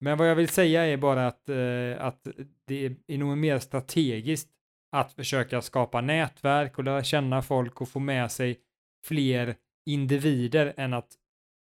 Men 0.00 0.18
vad 0.18 0.30
jag 0.30 0.34
vill 0.34 0.48
säga 0.48 0.86
är 0.86 0.96
bara 0.96 1.26
att, 1.26 1.48
eh, 1.48 2.06
att 2.06 2.26
det 2.66 2.96
är 3.06 3.18
nog 3.18 3.38
mer 3.38 3.58
strategiskt 3.58 4.50
att 4.96 5.12
försöka 5.12 5.62
skapa 5.62 6.00
nätverk 6.00 6.78
och 6.78 6.84
lära 6.84 7.04
känna 7.04 7.42
folk 7.42 7.80
och 7.80 7.88
få 7.88 7.98
med 7.98 8.32
sig 8.32 8.60
fler 9.06 9.56
individer 9.86 10.74
än 10.76 10.94
att 10.94 11.12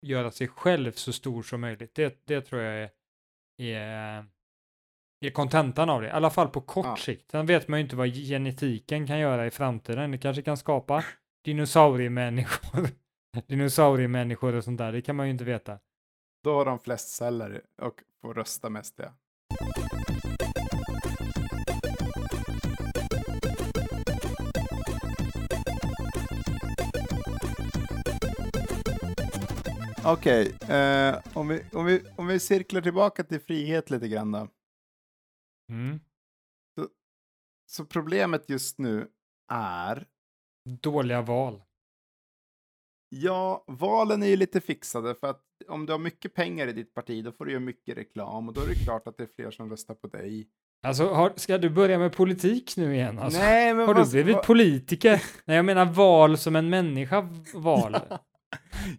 göra 0.05 0.31
sig 0.31 0.47
själv 0.47 0.91
så 0.91 1.13
stor 1.13 1.43
som 1.43 1.61
möjligt. 1.61 1.95
Det, 1.95 2.25
det 2.25 2.41
tror 2.41 2.61
jag 2.61 2.83
är, 2.83 2.89
är, 3.61 4.25
är 5.27 5.31
kontentan 5.31 5.89
av 5.89 6.01
det, 6.01 6.07
i 6.07 6.11
alla 6.11 6.29
fall 6.29 6.47
på 6.47 6.61
kort 6.61 6.85
Ja. 6.85 6.95
sikt. 6.95 7.31
Sen 7.31 7.45
vet 7.45 7.67
man 7.67 7.79
ju 7.79 7.83
inte 7.83 7.95
vad 7.95 8.07
genetiken 8.13 9.07
kan 9.07 9.19
göra 9.19 9.45
i 9.47 9.51
framtiden. 9.51 10.11
Det 10.11 10.17
kanske 10.17 10.41
kan 10.41 10.57
skapa 10.57 11.03
dinosauriemänniskor, 11.45 12.87
dinosauriemänniskor 13.47 14.55
och 14.55 14.63
sånt 14.63 14.77
där. 14.77 14.91
Det 14.91 15.01
kan 15.01 15.15
man 15.15 15.25
ju 15.25 15.31
inte 15.31 15.43
veta. 15.43 15.79
Då 16.43 16.53
har 16.57 16.65
de 16.65 16.79
flest 16.79 17.09
celler 17.09 17.61
och 17.81 17.93
får 18.21 18.33
rösta 18.33 18.69
mest 18.69 18.93
ja. 18.97 19.09
Okej, 30.07 30.55
eh, 30.69 31.15
om, 31.33 31.47
vi, 31.47 31.61
om, 31.73 31.85
vi, 31.85 32.01
om 32.15 32.27
vi 32.27 32.39
cirklar 32.39 32.81
tillbaka 32.81 33.23
till 33.23 33.39
frihet 33.39 33.89
lite 33.89 34.07
grann 34.07 34.31
då. 34.31 34.47
Mm. 35.71 35.99
Så 37.67 37.85
problemet 37.85 38.49
just 38.49 38.79
nu 38.79 39.07
är, 39.51 40.07
Dåliga 40.81 41.21
val. 41.21 41.63
ja, 43.09 43.63
valen 43.67 44.23
är 44.23 44.27
ju 44.27 44.35
lite 44.35 44.61
fixade 44.61 45.15
för 45.15 45.27
att 45.27 45.41
om 45.67 45.85
du 45.85 45.91
har 45.91 45.99
mycket 45.99 46.33
pengar 46.33 46.67
i 46.67 46.73
ditt 46.73 46.93
parti 46.93 47.23
då 47.23 47.31
får 47.31 47.45
du 47.45 47.51
göra 47.51 47.59
mycket 47.61 47.97
reklam 47.97 48.47
och 48.47 48.53
då 48.53 48.61
är 48.61 48.67
det 48.67 48.75
klart 48.75 49.07
att 49.07 49.17
det 49.17 49.23
är 49.23 49.29
fler 49.35 49.51
som 49.51 49.69
röstar 49.69 49.95
på 49.95 50.07
dig. 50.07 50.47
Alltså, 50.87 51.07
har, 51.13 51.33
ska 51.35 51.57
du 51.57 51.69
börja 51.69 51.99
med 51.99 52.13
politik 52.15 52.77
nu 52.77 52.95
igen? 52.95 53.19
Alltså? 53.19 53.39
Nej, 53.39 53.73
men 53.73 53.87
har 53.87 53.93
du 53.93 54.11
blivit 54.11 54.35
vad- 54.35 54.45
politiker? 54.45 55.23
Nej, 55.45 55.55
jag 55.55 55.65
menar 55.65 55.85
val 55.85 56.37
som 56.37 56.55
en 56.55 56.69
människa 56.69 57.29
val. 57.53 57.97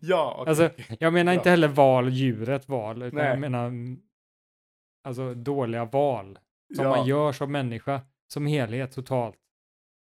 Ja, 0.00 0.37
okej. 0.38 0.48
Alltså, 0.50 0.70
jag 1.00 1.12
menar 1.12 1.33
Ja. 1.33 1.38
inte 1.38 1.50
heller 1.50 1.68
val, 1.68 2.09
djuret 2.09 2.68
val, 2.68 3.02
utan 3.02 3.16
Nej. 3.18 3.26
jag 3.29 3.38
menar 3.40 3.72
alltså 5.09 5.35
dåliga 5.35 5.85
val 5.85 6.38
som 6.74 6.85
ja. 6.85 6.96
man 6.96 7.07
gör 7.07 7.33
som 7.33 7.52
människa, 7.52 8.00
som 8.33 8.46
helhet 8.46 8.92
totalt. 8.92 9.37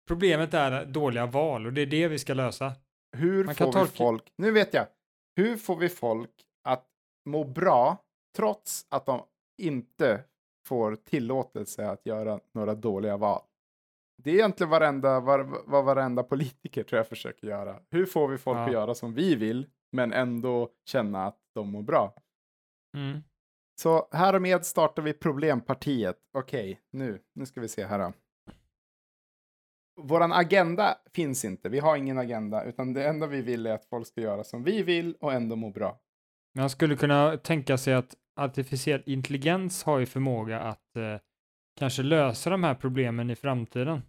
Problemet 0.08 0.54
är 0.54 0.84
dåliga 0.86 1.26
val 1.26 1.66
och 1.66 1.72
det 1.72 1.80
är 1.82 1.86
det 1.86 2.08
vi 2.08 2.18
ska 2.18 2.34
lösa. 2.34 2.72
Hur 3.16 3.44
Man 3.44 3.54
får 3.54 3.66
vi 3.66 3.72
tolka- 3.72 3.96
folk, 3.96 4.32
nu 4.38 4.50
vet 4.50 4.74
jag, 4.74 4.86
hur 5.36 5.56
får 5.56 5.76
vi 5.76 5.88
folk 5.88 6.30
att 6.68 6.86
må 7.28 7.44
bra 7.44 7.98
trots 8.36 8.86
att 8.90 9.06
de 9.06 9.22
inte 9.62 10.24
får 10.68 10.96
tillåtelse 10.96 11.88
att 11.90 12.06
göra 12.06 12.40
några 12.54 12.74
dåliga 12.74 13.16
val? 13.16 13.42
Det 14.22 14.30
är 14.30 14.34
egentligen 14.34 14.70
varenda, 14.70 15.20
var, 15.20 15.62
vad 15.66 15.84
varenda 15.84 16.22
politiker 16.22 16.82
tror 16.82 16.96
jag 16.96 17.08
försöker 17.08 17.46
göra. 17.46 17.80
Hur 17.90 18.06
får 18.06 18.28
vi 18.28 18.38
folk 18.38 18.58
Ja. 18.58 18.64
att 18.66 18.72
göra 18.72 18.94
som 18.94 19.14
vi 19.14 19.34
vill, 19.34 19.66
men 19.92 20.12
ändå 20.12 20.68
känna 20.88 21.26
att 21.26 21.38
de 21.54 21.68
mår 21.70 21.82
bra? 21.82 22.14
Mm. 22.96 23.20
Så 23.80 24.08
härmed 24.12 24.66
startar 24.66 25.02
vi 25.02 25.12
problempartiet. 25.12 26.16
Okej, 26.32 26.80
nu, 26.90 27.20
nu 27.34 27.46
ska 27.46 27.60
vi 27.60 27.68
se 27.68 27.84
här 27.84 27.98
då. 27.98 28.12
Våran 30.02 30.32
agenda 30.32 30.98
finns 31.14 31.44
inte. 31.44 31.68
Vi 31.68 31.78
har 31.78 31.96
ingen 31.96 32.18
agenda, 32.18 32.64
utan 32.64 32.92
det 32.92 33.08
enda 33.08 33.26
vi 33.26 33.42
vill 33.42 33.66
är 33.66 33.74
att 33.74 33.84
folk 33.84 34.06
ska 34.06 34.20
göra 34.20 34.44
som 34.44 34.64
vi 34.64 34.82
vill 34.82 35.16
och 35.20 35.32
ändå 35.32 35.56
må 35.56 35.70
bra. 35.70 36.00
Man 36.54 36.70
skulle 36.70 36.96
kunna 36.96 37.36
tänka 37.36 37.78
sig 37.78 37.94
att 37.94 38.14
artificiell 38.36 39.02
intelligens 39.06 39.84
har 39.84 39.98
ju 39.98 40.06
förmåga 40.06 40.60
att 40.60 40.96
eh, 40.96 41.18
kanske 41.78 42.02
lösa 42.02 42.50
de 42.50 42.64
här 42.64 42.74
problemen 42.74 43.30
i 43.30 43.36
framtiden. 43.36 44.02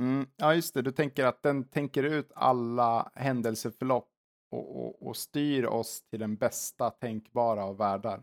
Mm, 0.00 0.26
ja, 0.36 0.54
just 0.54 0.74
det. 0.74 0.82
Du 0.82 0.92
tänker 0.92 1.24
att 1.24 1.42
den 1.42 1.68
tänker 1.68 2.02
ut 2.02 2.32
alla 2.34 3.10
händelseförlopp 3.14 4.08
och, 4.50 4.76
och, 4.76 5.06
och 5.06 5.16
styr 5.16 5.64
oss 5.64 6.02
till 6.10 6.20
den 6.20 6.36
bästa 6.36 6.90
tänkbara 6.90 7.64
av 7.64 7.76
världar. 7.76 8.22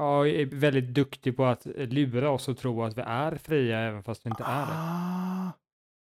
Ja, 0.00 0.26
är 0.26 0.46
väldigt 0.46 0.94
duktig 0.94 1.36
på 1.36 1.44
att 1.44 1.66
lura 1.66 2.30
oss 2.30 2.48
och 2.48 2.58
tro 2.58 2.82
att 2.82 2.98
vi 2.98 3.02
är 3.06 3.36
fria 3.36 3.78
även 3.78 4.02
fast 4.02 4.26
vi 4.26 4.30
inte 4.30 4.42
är 4.42 4.66
det. 4.66 4.72
Ah, 4.74 5.52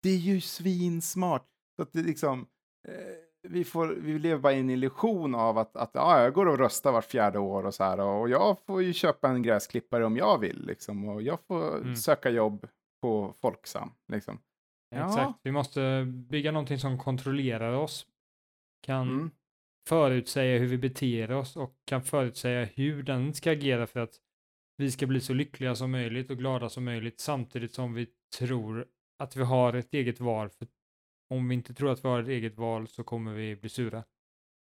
det 0.03 0.09
är 0.09 0.17
ju 0.17 0.41
svinsmart. 0.41 1.45
Så 1.75 1.81
att 1.81 1.93
det 1.93 2.01
liksom, 2.01 2.47
eh, 2.87 2.93
vi, 3.49 3.63
får, 3.63 3.87
vi 3.87 4.19
lever 4.19 4.41
bara 4.41 4.53
i 4.53 4.59
en 4.59 4.69
illusion 4.69 5.35
av 5.35 5.57
att, 5.57 5.75
att 5.75 5.91
ja, 5.93 6.21
jag 6.21 6.33
går 6.33 6.45
och 6.47 6.57
röstar 6.57 6.91
vart 6.91 7.05
fjärde 7.05 7.39
år 7.39 7.65
och 7.65 7.73
så 7.73 7.83
här 7.83 7.99
och 7.99 8.29
jag 8.29 8.57
får 8.65 8.83
ju 8.83 8.93
köpa 8.93 9.29
en 9.29 9.41
gräsklippare 9.43 10.05
om 10.05 10.17
jag 10.17 10.39
vill 10.39 10.65
liksom 10.65 11.09
och 11.09 11.21
jag 11.21 11.39
får 11.47 11.77
Mm. 11.77 11.95
söka 11.95 12.29
jobb 12.29 12.67
på 13.01 13.33
Folksam 13.41 13.91
liksom. 14.11 14.39
Ja. 14.89 15.05
Exakt, 15.05 15.39
vi 15.43 15.51
måste 15.51 16.05
bygga 16.05 16.51
någonting 16.51 16.79
som 16.79 16.99
kontrollerar 16.99 17.73
oss, 17.73 18.05
kan 18.85 19.09
Mm 19.09 19.31
förutsäga 19.87 20.59
hur 20.59 20.67
vi 20.67 20.77
beter 20.77 21.31
oss 21.31 21.55
och 21.55 21.75
kan 21.85 22.03
förutsäga 22.03 22.65
hur 22.65 23.03
den 23.03 23.33
ska 23.33 23.51
agera 23.51 23.87
för 23.87 23.99
att 23.99 24.15
vi 24.77 24.91
ska 24.91 25.07
bli 25.07 25.21
så 25.21 25.33
lyckliga 25.33 25.75
som 25.75 25.91
möjligt 25.91 26.31
och 26.31 26.37
glada 26.37 26.69
som 26.69 26.85
möjligt 26.85 27.19
samtidigt 27.19 27.73
som 27.73 27.93
vi 27.93 28.07
tror 28.37 28.87
att 29.19 29.35
vi 29.35 29.43
har 29.43 29.73
ett 29.73 29.93
eget 29.93 30.19
val. 30.19 30.49
För 30.49 30.67
om 31.29 31.47
vi 31.47 31.55
inte 31.55 31.73
tror 31.73 31.91
att 31.91 32.05
vi 32.05 32.09
har 32.09 32.21
ett 32.21 32.27
eget 32.27 32.57
val 32.57 32.87
så 32.87 33.03
kommer 33.03 33.33
vi 33.33 33.55
bli 33.55 33.69
sura. 33.69 34.03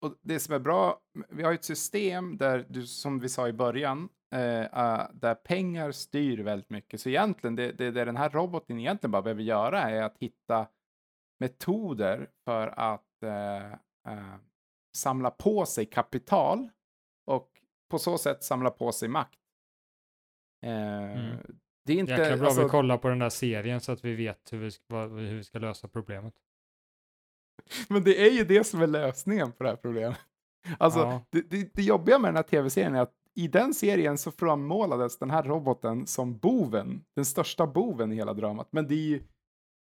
Och 0.04 0.18
det 0.22 0.40
som 0.40 0.54
är 0.54 0.58
bra, 0.58 1.00
vi 1.28 1.42
har 1.42 1.52
ett 1.52 1.64
system 1.64 2.36
där 2.36 2.66
du, 2.68 2.86
som 2.86 3.20
vi 3.20 3.28
sa 3.28 3.48
i 3.48 3.52
början, 3.52 4.08
eh, 4.34 4.66
ah, 4.72 5.10
där 5.12 5.34
pengar 5.34 5.92
styr 5.92 6.38
väldigt 6.38 6.70
mycket. 6.70 7.00
Så 7.00 7.08
egentligen, 7.08 7.56
det, 7.56 7.72
det, 7.72 7.90
det 7.90 8.04
den 8.04 8.16
här 8.16 8.30
roboten 8.30 8.78
egentligen 8.78 9.10
bara 9.10 9.22
behöver 9.22 9.42
göra 9.42 9.80
är 9.80 10.02
att 10.02 10.18
hitta 10.18 10.66
metoder 11.40 12.30
för 12.44 12.66
att 12.66 13.22
eh, 13.22 13.72
eh, 14.12 14.36
samla 14.96 15.30
på 15.30 15.66
sig 15.66 15.86
kapital 15.86 16.68
och 17.26 17.50
på 17.90 17.98
så 17.98 18.18
sätt 18.18 18.44
samla 18.44 18.70
på 18.70 18.92
sig 18.92 19.08
makt. 19.08 19.38
Eh, 20.66 20.70
Mm. 21.20 21.36
Det 21.86 21.92
är 21.92 21.96
inte... 21.96 22.12
Jäkla 22.12 22.36
bra 22.36 22.46
alltså- 22.46 22.62
vi 22.62 22.68
kollar 22.68 22.98
på 22.98 23.08
den 23.08 23.18
där 23.18 23.28
serien 23.30 23.80
så 23.80 23.92
att 23.92 24.04
vi 24.04 24.14
vet 24.14 24.52
hur 24.52 24.58
vi 24.58 24.70
ska, 24.70 24.82
vad- 24.88 25.10
hur 25.10 25.36
vi 25.36 25.44
ska 25.44 25.58
lösa 25.58 25.88
problemet. 25.88 26.34
Men 27.88 28.04
det 28.04 28.26
är 28.26 28.30
ju 28.32 28.44
det 28.44 28.64
som 28.64 28.82
är 28.82 28.86
lösningen 28.86 29.52
på 29.52 29.62
det 29.64 29.68
här 29.70 29.76
problemet. 29.76 30.18
Alltså, 30.78 30.98
Ja. 31.00 31.24
det, 31.30 31.42
det, 31.50 31.70
det 31.74 31.82
jobbiga 31.82 32.18
med 32.18 32.28
den 32.28 32.36
här 32.36 32.42
tv-serien 32.42 32.94
är 32.94 33.00
att 33.00 33.14
i 33.34 33.48
den 33.48 33.74
serien 33.74 34.18
så 34.18 34.30
frammålades 34.32 35.18
den 35.18 35.30
här 35.30 35.42
roboten 35.42 36.06
som 36.06 36.38
boven, 36.38 37.04
den 37.16 37.24
största 37.24 37.66
boven 37.66 38.12
i 38.12 38.16
hela 38.16 38.34
dramat. 38.34 38.68
Men 38.70 38.88
det 38.88 38.94
är 38.94 38.98
ju, 39.08 39.22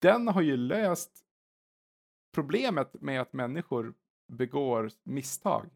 den 0.03 0.29
har 0.29 0.43
ju 0.43 0.57
löst 0.57 1.11
problemet 2.35 2.95
med 3.01 3.21
att 3.21 3.33
människor 3.33 3.95
begår 4.29 4.91
misstag. 5.05 5.67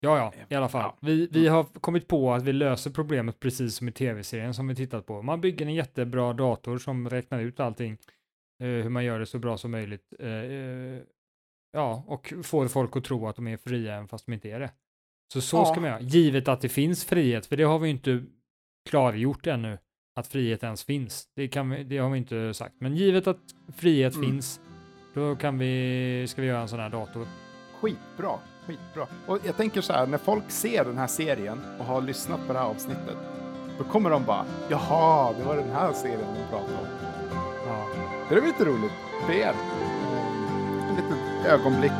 Ja, 0.00 0.18
ja, 0.18 0.44
i 0.48 0.54
alla 0.54 0.68
fall. 0.68 0.82
Ja. 0.82 0.96
Vi, 1.00 1.28
vi 1.32 1.48
har 1.48 1.64
kommit 1.64 2.08
på 2.08 2.32
att 2.34 2.42
vi 2.42 2.52
löser 2.52 2.90
problemet 2.90 3.40
precis 3.40 3.74
som 3.76 3.88
i 3.88 3.92
tv-serien 3.92 4.54
som 4.54 4.68
vi 4.68 4.74
tittat 4.74 5.06
på. 5.06 5.22
Man 5.22 5.40
bygger 5.40 5.66
en 5.66 5.74
jättebra 5.74 6.32
dator 6.32 6.78
som 6.78 7.10
räknar 7.10 7.40
ut 7.40 7.60
allting, 7.60 7.92
eh, 8.62 8.66
hur 8.68 8.88
man 8.88 9.04
gör 9.04 9.18
det 9.18 9.26
så 9.26 9.38
bra 9.38 9.56
som 9.58 9.70
möjligt. 9.70 10.12
Eh, 10.18 10.28
eh, 10.28 11.00
ja, 11.72 12.04
och 12.06 12.32
får 12.42 12.68
folk 12.68 12.96
att 12.96 13.04
tro 13.04 13.28
att 13.28 13.36
de 13.36 13.46
är 13.48 13.56
fria 13.56 13.94
även 13.94 14.08
fast 14.08 14.26
de 14.26 14.32
inte 14.32 14.50
är 14.50 14.60
det. 14.60 14.70
Så 15.32 15.40
så 15.40 15.56
Ja. 15.56 15.64
ska 15.64 15.80
man 15.80 15.90
göra, 15.90 16.00
givet 16.00 16.48
att 16.48 16.60
det 16.60 16.68
finns 16.68 17.04
frihet, 17.04 17.46
för 17.46 17.56
det 17.56 17.62
har 17.64 17.78
vi 17.78 17.88
inte 17.88 18.24
klargjort 18.90 19.46
ännu, 19.46 19.78
att 20.14 20.26
frihet 20.26 20.62
ens 20.62 20.84
finns. 20.84 21.28
Det, 21.36 21.48
kan 21.48 21.70
vi, 21.70 21.84
det 21.84 21.98
har 21.98 22.10
vi 22.10 22.18
inte 22.18 22.54
sagt. 22.54 22.74
Men 22.78 22.96
givet 22.96 23.26
att 23.26 23.40
frihet 23.76 24.14
Mm. 24.14 24.30
finns, 24.30 24.60
då 25.14 25.36
kan 25.36 25.58
vi, 25.58 26.26
ska 26.28 26.42
vi 26.42 26.48
göra 26.48 26.60
en 26.62 26.68
sån 26.68 26.80
här 26.80 26.90
dator. 26.90 27.26
Skitbra. 27.80 28.38
Skitbra. 28.66 29.06
Och 29.26 29.38
jag 29.42 29.56
tänker 29.56 29.80
så 29.80 29.92
här, 29.92 30.06
när 30.06 30.18
folk 30.18 30.50
ser 30.50 30.84
den 30.84 30.98
här 30.98 31.06
serien 31.06 31.60
och 31.78 31.84
har 31.84 32.00
lyssnat 32.00 32.46
på 32.46 32.52
det 32.52 32.58
här 32.58 32.66
avsnittet, 32.66 33.16
då 33.78 33.84
kommer 33.84 34.10
de 34.10 34.24
bara, 34.24 34.44
jaha, 34.68 35.32
det 35.38 35.44
var 35.44 35.56
den 35.56 35.70
här 35.70 35.92
serien 35.92 36.20
de 36.34 36.50
pratade 36.50 36.78
om. 36.78 36.86
Ja. 37.66 37.86
Det 38.28 38.34
är 38.34 38.40
väl 38.40 38.50
lite 38.50 38.64
roligt 38.64 38.92
för 39.26 39.32
er. 39.32 39.54
Ett 40.90 40.96
litet 40.96 41.46
ögonblick. 41.46 41.92